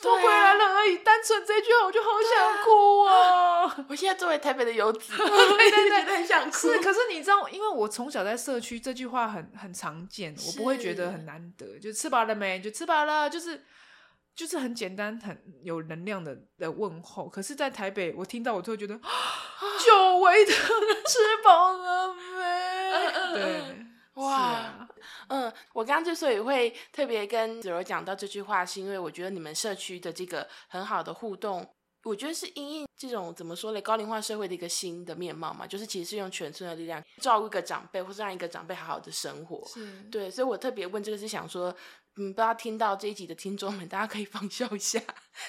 [0.00, 3.86] 都回来了而已，单纯这句话我就好想哭啊。
[3.88, 6.56] 我现在作为台北的游子， 对对对，很想哭。
[6.56, 11.78] 是，可是你知道，因为我从小在社区，这句话很很常见，我不会觉得很难得。
[11.78, 12.60] 就吃饱了没？
[12.60, 13.64] 就吃饱了，就是。
[14.38, 18.94] 就是很简单、很有能量的的问候，可是，在台北，我听到我就会觉得，
[19.84, 23.34] 久违的吃饱了没？
[23.34, 24.88] 对，哇，
[25.26, 31.68] 嗯，我刚刚之所以会特别跟子柔讲到这句话，是因为我觉得你们社区的这个很好的互动，
[32.04, 39.66] 我觉得是因应这种怎么说呢，高龄化社会的一个新的面貌嘛，就是其实是用全村的力量照顾一个长辈，或是让一个长辈好好的生活。
[39.66, 41.74] 是对，所以我特别问这个是想说。
[42.18, 45.00] 嗯，不知道听到这一集的听众们，大家可以仿效一下，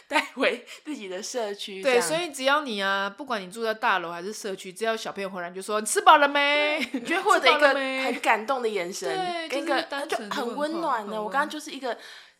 [0.07, 1.81] 带回自己的社区。
[1.81, 9.09] 对，所以只要你啊，不管你住在大楼还是社区，只要小朋友回来就说你吃饱了没，你觉 得获得一个很感动的眼神，
[9.49, 11.21] 跟一个就很温暖的。
[11.21, 11.97] 我刚刚就是一个。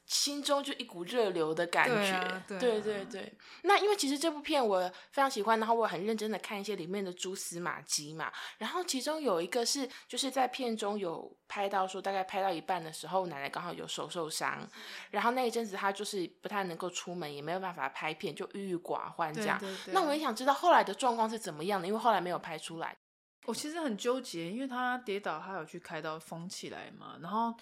[0.09, 3.31] 心中就一股热流的感觉，对对对。
[3.61, 8.31] 那因为其实这部片我非常喜欢，然后我很认真的看一些里面的蛛丝马迹嘛。
[8.57, 14.67] 然后其中有一个是，就是在片中有拍到说，大概拍到一半的时候，奶奶刚好有手受伤，
[15.11, 19.61] 然后那一阵子她就是不太能够出门，也没有办法拍片，就郁郁寡欢这样。
[19.93, 22.97] 那我也想知道后来的状况是怎么样的，因为后来没有拍出来。
[23.45, 27.53] 我其实很纠结，因为她跌倒，她有去开刀缝起来嘛，然后。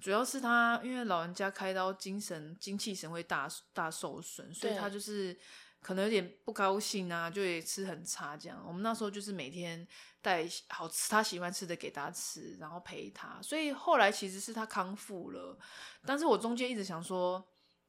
[0.00, 5.38] 主要是他，因为老人家开刀，精神精气神会大大受损，所以他就是
[5.80, 8.62] 可能有点不高兴啊，就也吃很差这样。
[8.66, 9.86] 我们那时候就是每天
[10.22, 13.40] 带好吃他喜欢吃的给他吃，然后陪他。
[13.42, 15.58] 所以后来其实是他康复了，
[16.04, 17.46] 但是我中间一直想说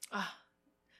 [0.10, 0.38] 啊。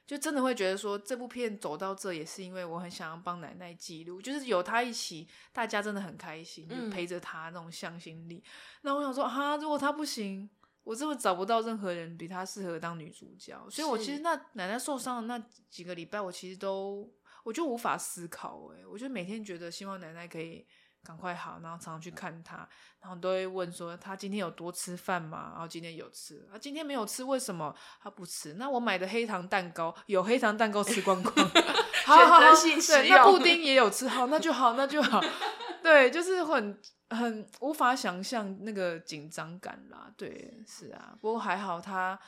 [0.04, 8.42] 就真的会觉得说，这部片走到这也是因为我很想要帮奶奶记录，就是有他一起，大家真的很开心，就陪着他那种向心力。
[8.82, 10.50] 那我想说，哈，如果他不行，
[10.84, 13.58] 我真的找不到任何人比她适合当女主角。
[13.70, 17.10] 所以我其实那奶奶受伤的那几个礼拜，我其实都
[17.44, 18.70] 我就无法思考。
[18.74, 20.66] 哎，我就每天觉得希望奶奶可以。
[21.04, 22.58] 赶快好，然后常常去看她，
[23.00, 25.50] 然后都会问说她今天有多吃饭吗？
[25.50, 28.54] 然后今天有吃，啊，今天没有吃，为什么她不吃？
[28.54, 31.34] 那我买的黑糖蛋糕有黑糖蛋糕吃光光，
[32.06, 35.20] 选择性对，那布丁也有吃，好，那就好，那就好，
[35.82, 36.80] 对，就是很
[37.14, 42.18] 很无法想象那个紧张感啦，对，是啊，不过还好他。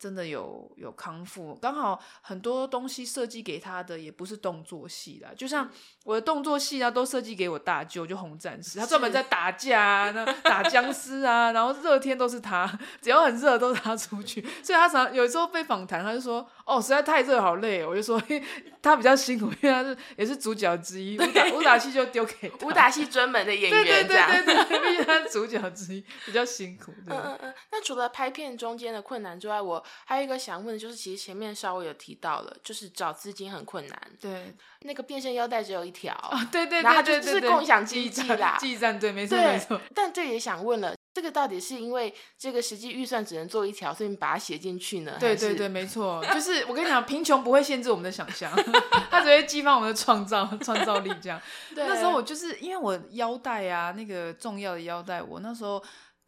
[0.00, 5.70] 真的有有康复，刚好很多东西设计给他的也不是动作戏啦，就像
[6.04, 12.66] 我的动作戏啊，都设计给我大舅，就红战士，他专门在打架，那打僵尸啊，然后热天都是他，
[13.02, 18.22] 只要很热都是他出去，所以他常有时候被访谈，他就说，哦，实在太热，好累，我就说
[18.80, 26.92] 他比较辛苦，因为他是也是主角之一，武打武打戏就丢给武打戏专门的演员，对对对对对，毕竟他是主角之一，比较辛苦。
[27.08, 34.00] 嗯嗯嗯，那除了拍片中间的困难之外，我还有一个想问的，就是其实前面稍微有提到了，就是找资金很困难。
[34.20, 36.16] 对，那个变身腰带只有一条，
[36.52, 39.80] 对对，然后就是共享经济啦，记账对，没错没错。
[39.92, 45.16] 但这也想问了，这个到底是因为这个实际预算只能做一条，所以你把它写进去呢？
[45.18, 48.50] 对对对，没错，就是我跟你讲，贫穷不会限制我们的想象，
[49.10, 51.12] 它只会激发我们的创造创造力。
[51.20, 51.40] 这样，
[51.74, 55.82] 那时候我就是因为我腰带啊，那个重要的腰带，我那时候。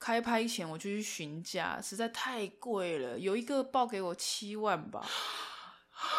[0.04, 3.16] 开拍前我就去询价，实在太贵了。
[3.16, 5.00] 有一个报给我七万吧，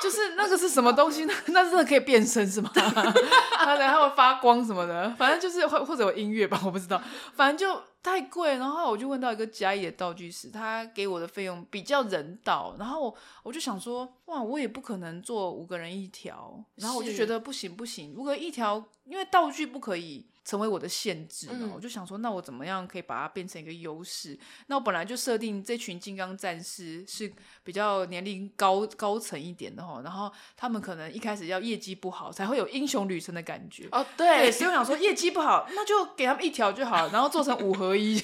[0.01, 1.23] 就是那个是什么东西？
[1.25, 2.69] 那那真的可以变身是吗？
[2.73, 7.01] 它然后发光什么的，反正就是或或者有音乐吧，我不知道。
[7.33, 8.57] 反正就太贵。
[8.57, 12.75] 然后我就问到一个嘉义的道具师，他给我的费用比较人道。
[12.77, 16.63] 然后我就想说，哇，我也不可能做五个人一条。
[16.75, 20.27] 然后我就觉得不行不行，如果一条，因为道具不可以。
[20.45, 24.37] 成为我的限制，我就想说，那我怎么样可以把它变成一个优势？
[24.67, 27.31] 那我本来就设定这群金刚战士是
[27.63, 33.87] 比较年龄高高层一点的哈，然后他们可能一开始要业绩不好，才会有英雄旅程的感觉。
[33.91, 38.21] 哦，对，所以我想说业绩不好，那就给他们一条就好，然后做成五合一。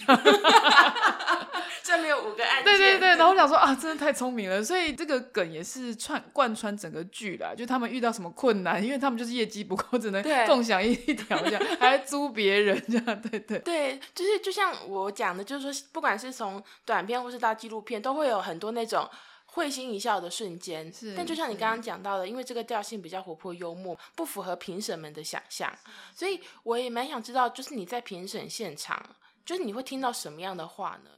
[1.81, 2.65] 这没有五个案件。
[2.65, 7.55] 对对对，然后我想说啊，真的太聪明了，所以这个梗也是串贯穿整个剧啦。
[7.55, 19.07] 就他们遇到什么困难，因为他们就是业绩不够，只能共享一条这样，还租别人这样， 对对对，就是就像我讲的，就是说，不管是从短片或是到纪录片，都会有很多那种
[19.45, 20.91] 会心一笑的瞬间。
[20.91, 25.71] 是，但就像你刚刚讲到的，因为这个调性比较活泼幽默，不符合评审们的想象，
[26.15, 31.11] 所以我也蛮想知道，就是你在评审现场，就是你会听到什么样的话呢？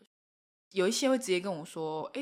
[0.71, 2.21] 有一些会直接跟我说：“哎，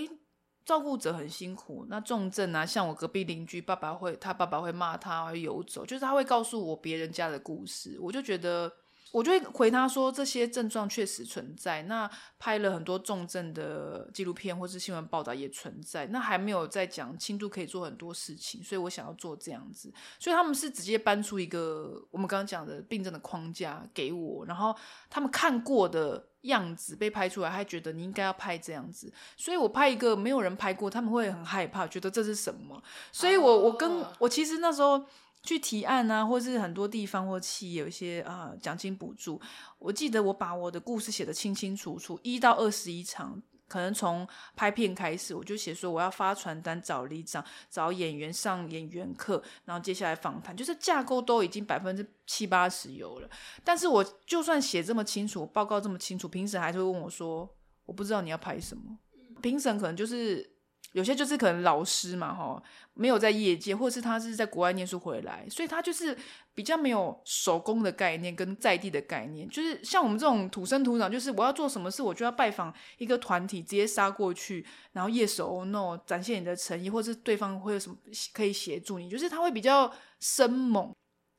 [0.65, 1.85] 照顾者很辛苦。
[1.89, 7.97] 那重症啊，像我隔壁邻居，爸爸会他爸爸会骂他会游走，就是他会告诉我别人家的故事。
[7.99, 8.71] 我就觉得，
[9.11, 11.81] 我就会回他说这些症状确实存在。
[11.83, 12.07] 那
[12.37, 16.05] 拍了很多重症的纪录片或是新闻报道也存在。
[16.07, 19.91] 那还没有在讲轻度可以做很多事情，所以我想要做这样子。
[20.19, 24.75] 所以他们是直接搬出一个我们刚刚讲的病症的框架给我，然后
[25.09, 32.81] 他们看过的。”样子被拍出来，他觉得你应该要拍这样子，所以我拍一个没有人拍过，他们会很害怕，觉得这是什么？
[33.11, 35.03] 所以我我跟我其实那时候
[35.43, 39.39] 去提案啊，或是很多地方或企业有一些啊奖金补助，
[39.77, 43.41] 我记得我把我的故事写得清清楚楚，一到二十一场。
[43.69, 53.29] 可能从拍片开始，我就写说我要发传单、找里长、找演员上演员课，然后接下来访谈，就是架构都已经百分之七八十有了。
[53.63, 57.47] 但是我就算写这么清楚，报告这么清楚，评审还是会问我说
[57.85, 58.97] ：“我不知道你要拍什么。”
[59.41, 60.58] 评审可能就是。
[60.93, 62.61] 有些就是可能老师嘛，哈，
[62.95, 66.17] 没有在业界，或者是他是在国外念书回来，所以他就是
[66.55, 69.47] 比较没有手工的概念跟在地的概念。
[69.49, 77.95] 就是像我们这种土生土长，就是我要做什么事，我就要拜访一个团体，直接杀过去，然后 yes or no，展现你的诚意，或是对方会有什么
[78.33, 80.91] 可以协助你，就是他会比较生猛，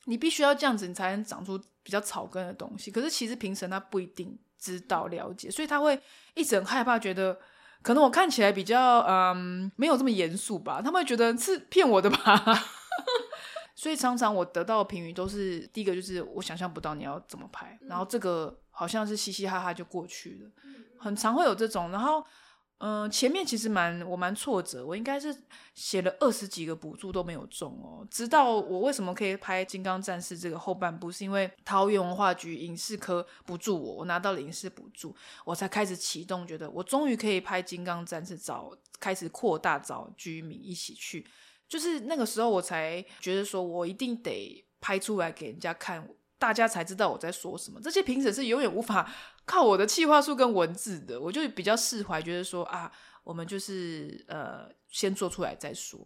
[0.05, 2.91] 你必须要这样子，你才能长出比较草根的东西。
[2.91, 6.01] 可是其实评审他不一定知道了解，所以他会
[6.35, 7.37] 一直很害怕，觉得。
[7.83, 12.45] 可能我看起来比较嗯没有这么严肃吧，他们会觉得是骗我的吧，
[13.75, 20.51] 所以常常我得到的评语都是第一个就是我想象不到你要怎么拍，然后这个好像是嘻嘻哈哈就过去了，
[20.99, 22.25] 很常会有这种，然后
[22.81, 25.37] 嗯、前面其实蛮我蛮挫折，我应该是
[25.75, 28.07] 写了二十几个补助都没有中哦。
[28.11, 35.15] 直到我为什么可以拍《金刚战士》这个后半部，是因为桃园文化局影视科补助我，我拿到了影视补助，
[35.45, 41.27] 我才开始启动，觉得我终于可以拍《金刚战士》，找开始扩大找居民一起去。
[41.69, 46.09] 就是那个时候，我才觉得说我一定得拍出来给人家看，
[46.39, 47.79] 大家才知道我在说什么。
[47.81, 49.09] 这些评审是永远无法
[49.51, 52.93] 靠我的气话术跟文字的，我就比较释怀，觉得说啊，
[53.25, 55.99] 我们就是呃，先做出来再说。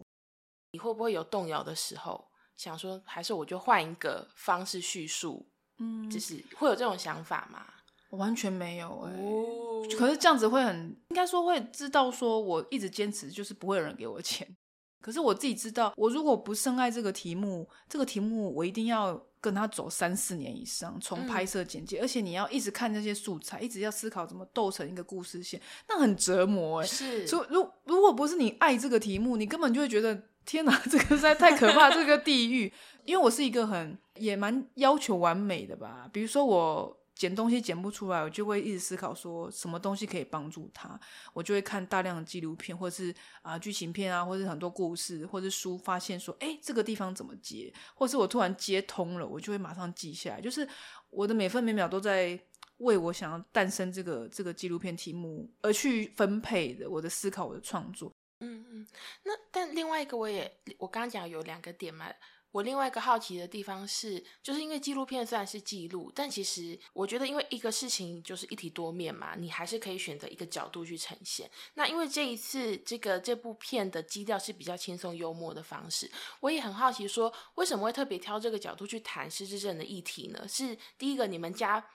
[0.71, 2.25] 你会不会有动摇的时候？
[2.57, 5.45] 想说还是我就换一个方式叙述，
[5.77, 7.67] 嗯，就是会有这种想法吗？
[8.09, 10.75] 我完全没有哎、哦可是这样子会很，
[11.09, 14.57] 应该说会知道说我一直坚持，就是不会有人给我钱。
[14.99, 32.73] 可是我自己知道，我如果不深爱这个题目，这个题目我一定要跟他走三四年以上，从拍摄简介，而且你要一直看这些素材，一直要思考怎么斗成一个故事线，那很折磨哎、是，所以如如果不是你爱这个题目，你根本就会觉得天哪，这个实在太可怕，这个地狱。
[33.05, 40.99] 因为我是一个很也蛮要求完美的吧，比如说我剪东西剪不出来，我就会一直思考说什么东西可以帮助他，
[41.33, 50.67] 我就会看大量的纪录片，或者是啊、剧情片啊，或是很多故事，或是书，发现说，哎，这个地方怎么接，或是我突然接通了，我就会马上记下来，就是
[51.09, 52.39] 我的每分每秒都在。
[52.79, 58.11] 为我想要诞生这个这个纪录片题目而去分配的我的思考，我的创作。
[58.41, 58.85] 嗯嗯。
[59.23, 62.07] 那但另外一个我也我刚刚讲有两个点嘛，
[62.55, 71.51] 我另外一个好奇的地方是，就是因为纪录片虽然是记录，但其实我觉得，因为一个事情就是一体多面嘛，你还是可以选择一个角度去呈现。
[71.73, 80.47] 那因为这一次这个这部片的基调是比较轻松幽默的方式，我也很好奇说，为什么会特别挑这个角度去谈失智症的议题呢？
[80.47, 81.85] 是第一个，你们家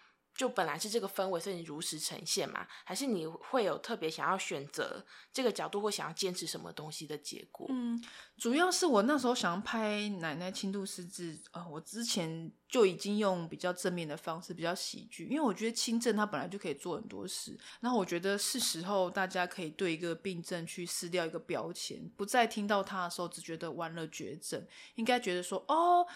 [0.41, 2.66] 就本来是这个氛围，所以你如实呈现嘛？
[2.82, 7.66] 还是你会有特别想要选择这个角度，或想要坚持什么东西的结果？
[7.68, 8.03] 嗯，
[8.38, 26.07] 主要是我那时候想要拍奶奶轻度失智，呃，我之前就已经用比较正面的方式，比较喜剧，因为我觉得轻症它本来就可以做很多事，然后我觉得是时候大家可以对一个病症去撕掉一个标签，不再听到它的时候只觉得完了绝症，应该觉得说哦。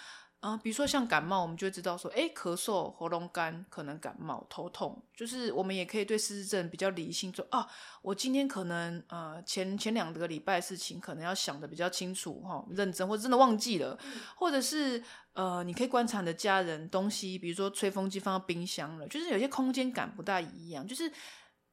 [0.47, 7.67] 嗯、比如说像感冒，我们就会知道说，哎，咳嗽、喉咙干，可能感冒、头痛，就是我们也可以对失智症比较理性说，啊，
[8.03, 13.99] 我今天可能呃前前两个礼拜的事情，可能要想的比较清楚哈、认真，或者真的忘记了，
[14.37, 21.11] 或者是呃，你可以观察你的家人东西，比如说吹风机放到冰箱了，就是有些空间感不大一样，就是。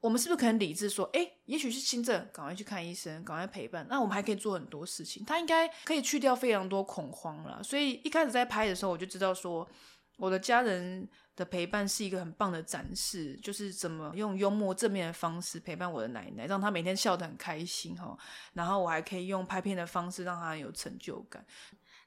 [0.01, 3.85] 我们是不是可能理智说，哎，也许是轻症，赶快去看医生，赶快陪伴。
[3.87, 7.61] 那我们还可以做很多事情，他应该可以去掉非常多恐慌了。
[7.63, 9.67] 所以一开始在拍的时候，我就知道说，
[10.17, 18.17] 我的家人的陪伴是一个很棒的展示，就是怎么用幽默正面的方式陪伴我的奶奶，让她每天笑得很开心哈。
[18.53, 21.45] 然后我还可以用拍片的方式让她有成就感。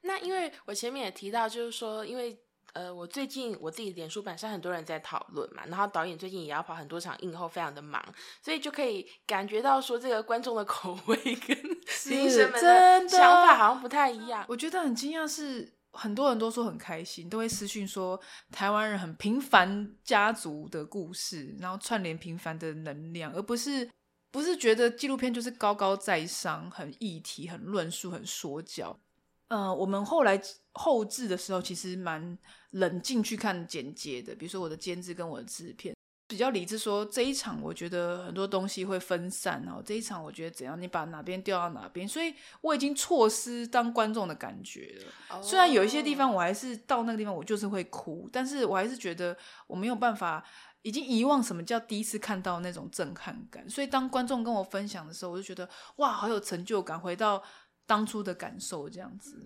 [0.03, 2.39] 那因为我前面也提到，就是说，因为
[2.75, 8.01] 呃，我最近我自己脸书版上很多人在讨论嘛，然后导演最近也要跑很多场映后，非常的忙，
[8.43, 11.57] 所以就可以感觉到说，这个观众的口味跟
[12.05, 14.45] 评审们真的想法好像不太一样。
[14.49, 15.73] 我觉得很惊讶是。
[15.97, 18.21] 很多人都说很开心，都会私讯说
[18.51, 23.89] 台湾人很平凡家族的故事，然后串联平凡的能量，而不是
[24.33, 28.99] 不是觉得纪录片就是高高在上、很议题、很论述、很说教。
[29.47, 30.37] 呃，我们后来
[30.75, 32.37] 后置的时候，其实蛮
[32.71, 35.97] 冷静去看剪接的，比如说我的监制跟我的制片，
[36.27, 39.83] 比较理智说这一场，我觉得很多东西会分散哦。
[39.85, 45.41] 这一场我觉得怎样，你把哪边调到哪边，所以我已经错失当观众的感觉了。
[45.43, 49.37] 虽然有一些地方我还是到那个地方，我就是会哭，但是我还是觉得
[49.69, 50.45] 我没有办法，
[50.83, 53.71] 已经遗忘什么叫第一次看到那种震撼感。
[53.71, 57.41] 所以当观众跟我分享的时候，我就觉得哇，好有成就感，回到
[57.87, 59.39] 当初的感受这样子。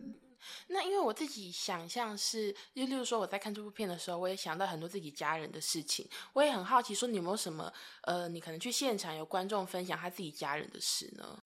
[0.68, 7.72] 那因为我自己想象是，就例如说我在看这部片的时候，我也想到很多自己家人的事情，我也很好奇，说你有没有什么
[8.02, 11.42] 呃，你可能去现场有观众分享他自己家人的事呢？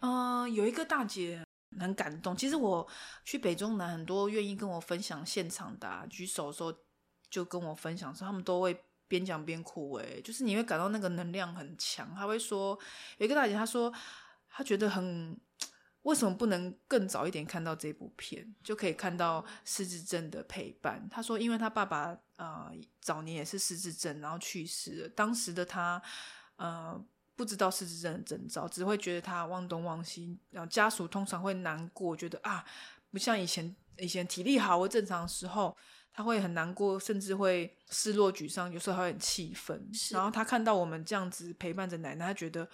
[0.00, 1.44] 嗯、有一个大姐
[1.80, 2.36] 很感动。
[2.36, 2.86] 其实我
[3.24, 6.72] 去北中南，很多愿意跟我分享现场的、啊、举手的时候，
[7.30, 9.94] 就跟我分享说，他们都会边讲边哭。
[9.94, 12.14] 哎，就是你会感到那个能量很强。
[12.14, 12.78] 她会说，
[13.18, 13.92] 有一个大姐她说，
[14.48, 15.38] 她觉得很。
[16.02, 21.06] 为什么不能更早一点看到这部片，就可以看到失智症的陪伴？
[21.10, 25.08] 他说，因为他爸爸呃早年也是失智症，然后去世了。
[25.08, 26.00] 当时的他
[26.56, 26.98] 呃
[27.36, 32.64] 不知道失智症的征兆，只会觉得他忘东忘西，然后家属通常会难过，觉得啊
[33.10, 35.76] 不像以前以前体力好或正常的时候，
[36.12, 39.88] 他会很难过，甚至会失落沮丧，有时候还会很气愤。
[40.10, 42.68] 然后他看到我们这样子陪伴着奶奶，他觉得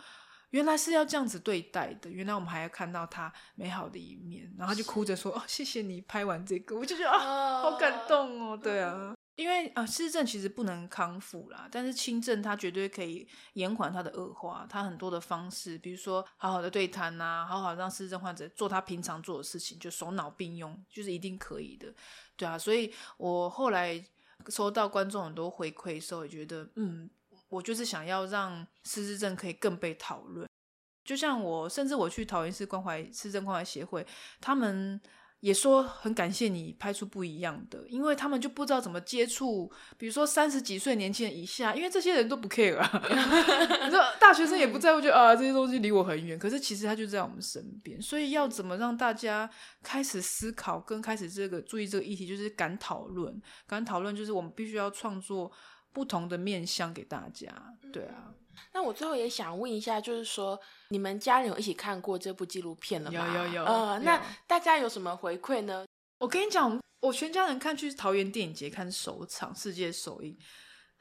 [0.54, 8.56] 原来是要这样子对待的，原来我们还要看到他美好的一面，然后他就哭着说：“哦，谢谢你拍完这个。”我就觉得啊，好感动哦。
[8.56, 14.64] 对啊，因为啊，失智症其实不能康复啦，但是轻症它绝对可以延缓它的恶化。
[14.70, 21.92] 它很多的方式，比如说好好的对谈呐，好好让失智症患者做他平常做的事情，就手脑并用，就是一定可以的。
[22.36, 24.00] 对啊，所以我后来
[24.46, 27.10] 收到观众很多回馈的时候，也觉得嗯。
[27.48, 30.48] 我就是想要让失智症可以更被讨论，
[31.04, 34.04] 就像我，甚至我去桃园市关怀失智症关怀协会，
[34.40, 35.00] 他们
[35.40, 42.90] 也说很感谢你拍出不一样的，因为他们就不知道怎么接触，比如说三十几岁年轻人以下，因为这些人都不 care 啊，
[43.84, 49.48] 你说大学生也不在乎，就啊这些东西离我很远，可是其实他就在我们身边，所以要怎么让大家
[49.82, 55.52] 开始思考，跟开始这个注意这个议题，就是敢讨论，敢讨论，就是我们必须要创作。
[55.94, 57.48] 不同的面向给大家，
[57.90, 58.34] 对啊。
[58.72, 63.34] 那我最后也想问一下，就是说你们家人有一起看过这部纪录片了吗？
[63.34, 63.64] 有有有。
[63.64, 65.86] 呃，那大家有什么回馈呢？
[66.18, 70.36] 我跟你讲，我全家人看去桃园电影节看首场世界首映。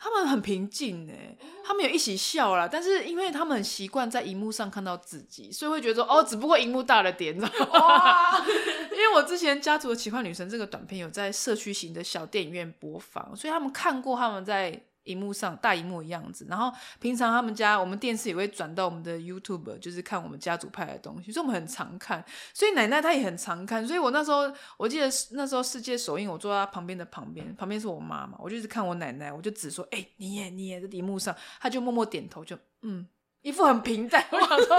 [0.03, 1.33] 他们很平静哎，
[1.63, 8.45] 他们有一起笑啦，但是因为他们很习惯在荧幕上看到自己，所以会觉得哦，只不过荧幕大了点，你知道吗？
[8.91, 14.83] 因为我之前《家族的奇幻女神》这个短片有在社区型的小电影院播放，所以他们看过他们在。
[15.03, 22.23] 荧幕上大荧幕的样子，然后平常他们家我们电视也会转到我们的 YouTube，就是看我们家族拍的东西，所以我们很常看。
[22.53, 33.07] 所以奶奶她也很常看，所以我那时候我记得那时候世界首映，我坐在她旁边的旁边，旁边是我妈妈，我就一直看我奶奶，我就只说：“哎，你也你也在荧幕上。”她就默默点头，就嗯。
[33.43, 34.77] 一副很平淡， 我想说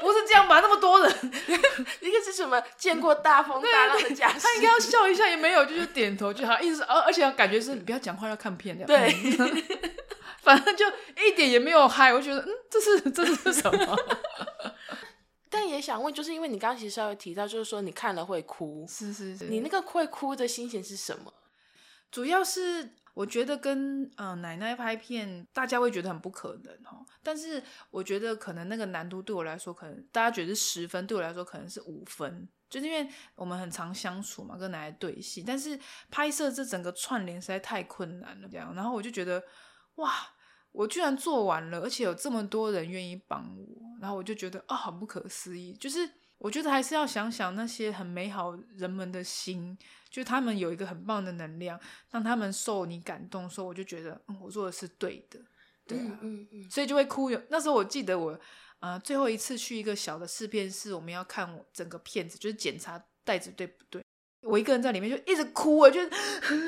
[0.00, 0.60] 不是这样吧？
[0.60, 1.32] 那么多人，
[2.00, 8.86] 一个是什么见过大风大浪的家 他应该要笑一下，也没有，就是点头就好，意思而而且感觉是你不要讲话，要看片的。
[8.86, 9.12] 对，
[10.42, 10.86] 反正就
[11.26, 13.98] 一点也没有嗨，我觉得嗯，这是这是什么？
[15.50, 21.34] 但也想问，就是因为你刚刚其实稍微提到，就是说你看了会哭，是是是，你那个会哭的心情是什么？
[22.12, 22.90] 主要是。
[23.14, 27.04] 我觉得跟嗯奶奶拍片，大家会觉得很不可能哈。
[27.22, 35.44] 但是我觉得可能那个难度对我来说，可能大家觉得是十分，对我来说可能是五分，就是因为我们很常相处嘛，跟奶奶对戏。
[35.46, 35.78] 但是
[36.10, 38.74] 拍摄这整个串联实在太困难了，这样。
[38.74, 39.42] 然后我就觉得
[39.94, 40.12] 哇，
[40.72, 45.72] 我居然做完了，而且有这么多人愿意帮我，然后我就觉得啊，很不可思议。
[45.74, 46.10] 就是
[46.44, 49.78] 我觉得还是要想想那些很美好人们的心。
[50.10, 51.80] 就他们有一个很棒的能量，
[52.10, 55.40] 让他们受你感动，所以我就觉得，嗯，我做的是对的，
[55.88, 57.30] 对啊，嗯嗯，所以就会哭。
[57.30, 58.38] 有那时候我记得我，
[58.78, 64.04] 呃，最后一次去一个小的试片室，我们要看我整个片子，就是检查袋子对不对。
[64.42, 66.00] 我一个人在里面就一直哭，我就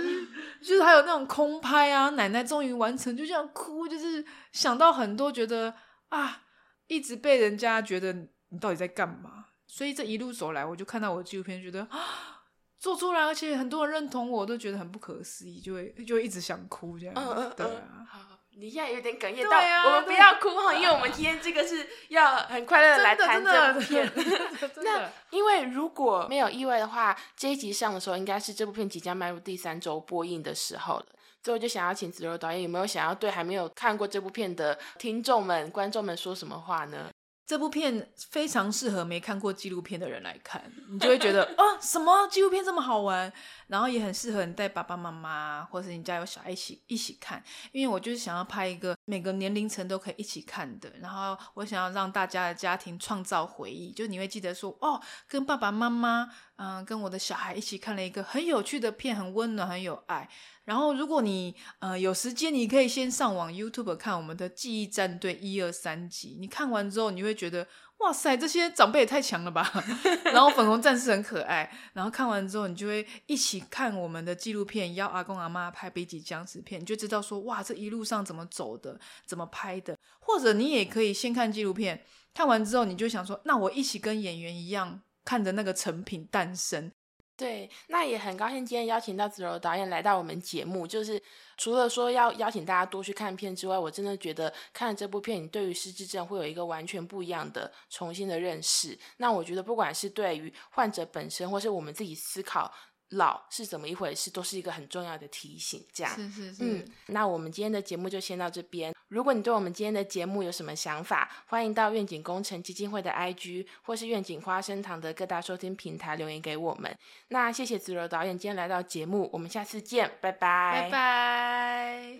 [0.61, 5.73] 就是还有那种空拍啊，奶奶终于完成，就这样哭，就是想到很多，觉得
[6.09, 6.43] 啊，
[6.89, 8.13] 一直被人家觉得
[8.49, 9.45] 你到底在干嘛。
[9.67, 12.33] 所以这一路走来，我就看到我的纪录片，觉得啊。
[12.79, 17.15] 做出来，而且很多人认同我，都觉得很不可思议，就会就会一直想哭这样。
[17.17, 18.07] 嗯嗯，对啊。
[18.09, 18.21] 好，
[18.55, 24.13] 你现在有点哽咽，到我们不要哭哈，因为我们今天这个是要很快乐的来谈这部片。
[24.85, 31.07] 那因为如果没有意外的话，这一集上的时候，应该是这部片即将迈入第三周播映的时候了。
[31.43, 37.09] 所以我就想要请子柔导演，有没有想要对还没有看过这部片的听众们、观众们说什么话呢？
[37.47, 43.33] 这部片非常适合没看过纪录片的人来看，你就会觉得啊， 什么纪录片这么好玩？
[43.69, 47.43] 然后也很适合你带爸爸妈妈，或者是你家有小孩一起一起看。
[47.71, 50.93] 因为我就是想要拍一个每个年龄层都可以一起看的。
[51.01, 60.29] 然后我想要让大家的家庭创造回忆，就你会记得说哦，跟爸爸妈妈，嗯，跟我的小孩一起看了一个很有趣的片，很温暖，很有爱。
[60.65, 66.37] 然后，如果你呃有时间，你可以先上网 YouTube 看我们的记忆战队一二三集。
[66.41, 67.65] 你看完之后，你会觉得
[67.99, 69.71] 哇塞，这些长辈也太强了吧！
[70.33, 71.71] 然后粉红战士很可爱。
[71.93, 79.97] 然后看完之后，你就会一起看我们的纪录片，邀阿公阿妈拍 B 级僵尸片，你就知道说哇，这一路上怎么走的，怎么拍的。
[80.19, 82.03] 或者你也可以先看纪录片，
[82.35, 86.91] 看完之后你就想说，那我一起跟演员一样，看着那个成品诞生。
[87.37, 90.87] 对，那也很高兴今天邀请到子柔导演来到我们节目。
[90.87, 91.23] 就是
[91.59, 98.99] 除了说要邀请大家多去看片之外，我真的觉得看了这部片，你对于失智症会有一个完全不一样的、重新的认识。
[99.19, 102.73] 那我觉得，不管是对于患者本身，或是我们自己思考。
[103.11, 105.85] 老是怎么一回事，都是一个很重要的提醒。
[105.93, 106.65] 这样，是是是。
[106.65, 108.95] 嗯，那我们今天的节目就先到这边。
[109.09, 116.93] 如果你对我们今天的节目有什么想法，欢迎到愿景工程基金会的 IG 或是愿景花生堂的各大收听平台留言给我们。
[117.29, 122.19] 那谢谢子柔导演今天来到节目，我们下次见，拜拜，拜拜。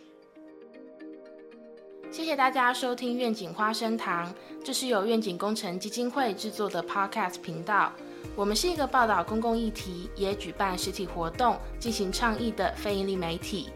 [2.13, 4.33] 谢谢大家收听愿景花生堂，
[4.65, 7.93] 这是由愿景工程基金会制作的 Podcast 频道。
[8.35, 13.71] 我们是一个报道公共议题，也举办实体活动、进行倡议的非营利媒体。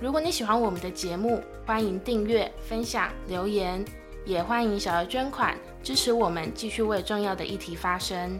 [0.00, 3.84] 如果你喜欢我们的节目，欢迎订阅、分享、留言，
[4.24, 8.38] 也欢迎小额捐款支持我们，继续为重要的议题发声。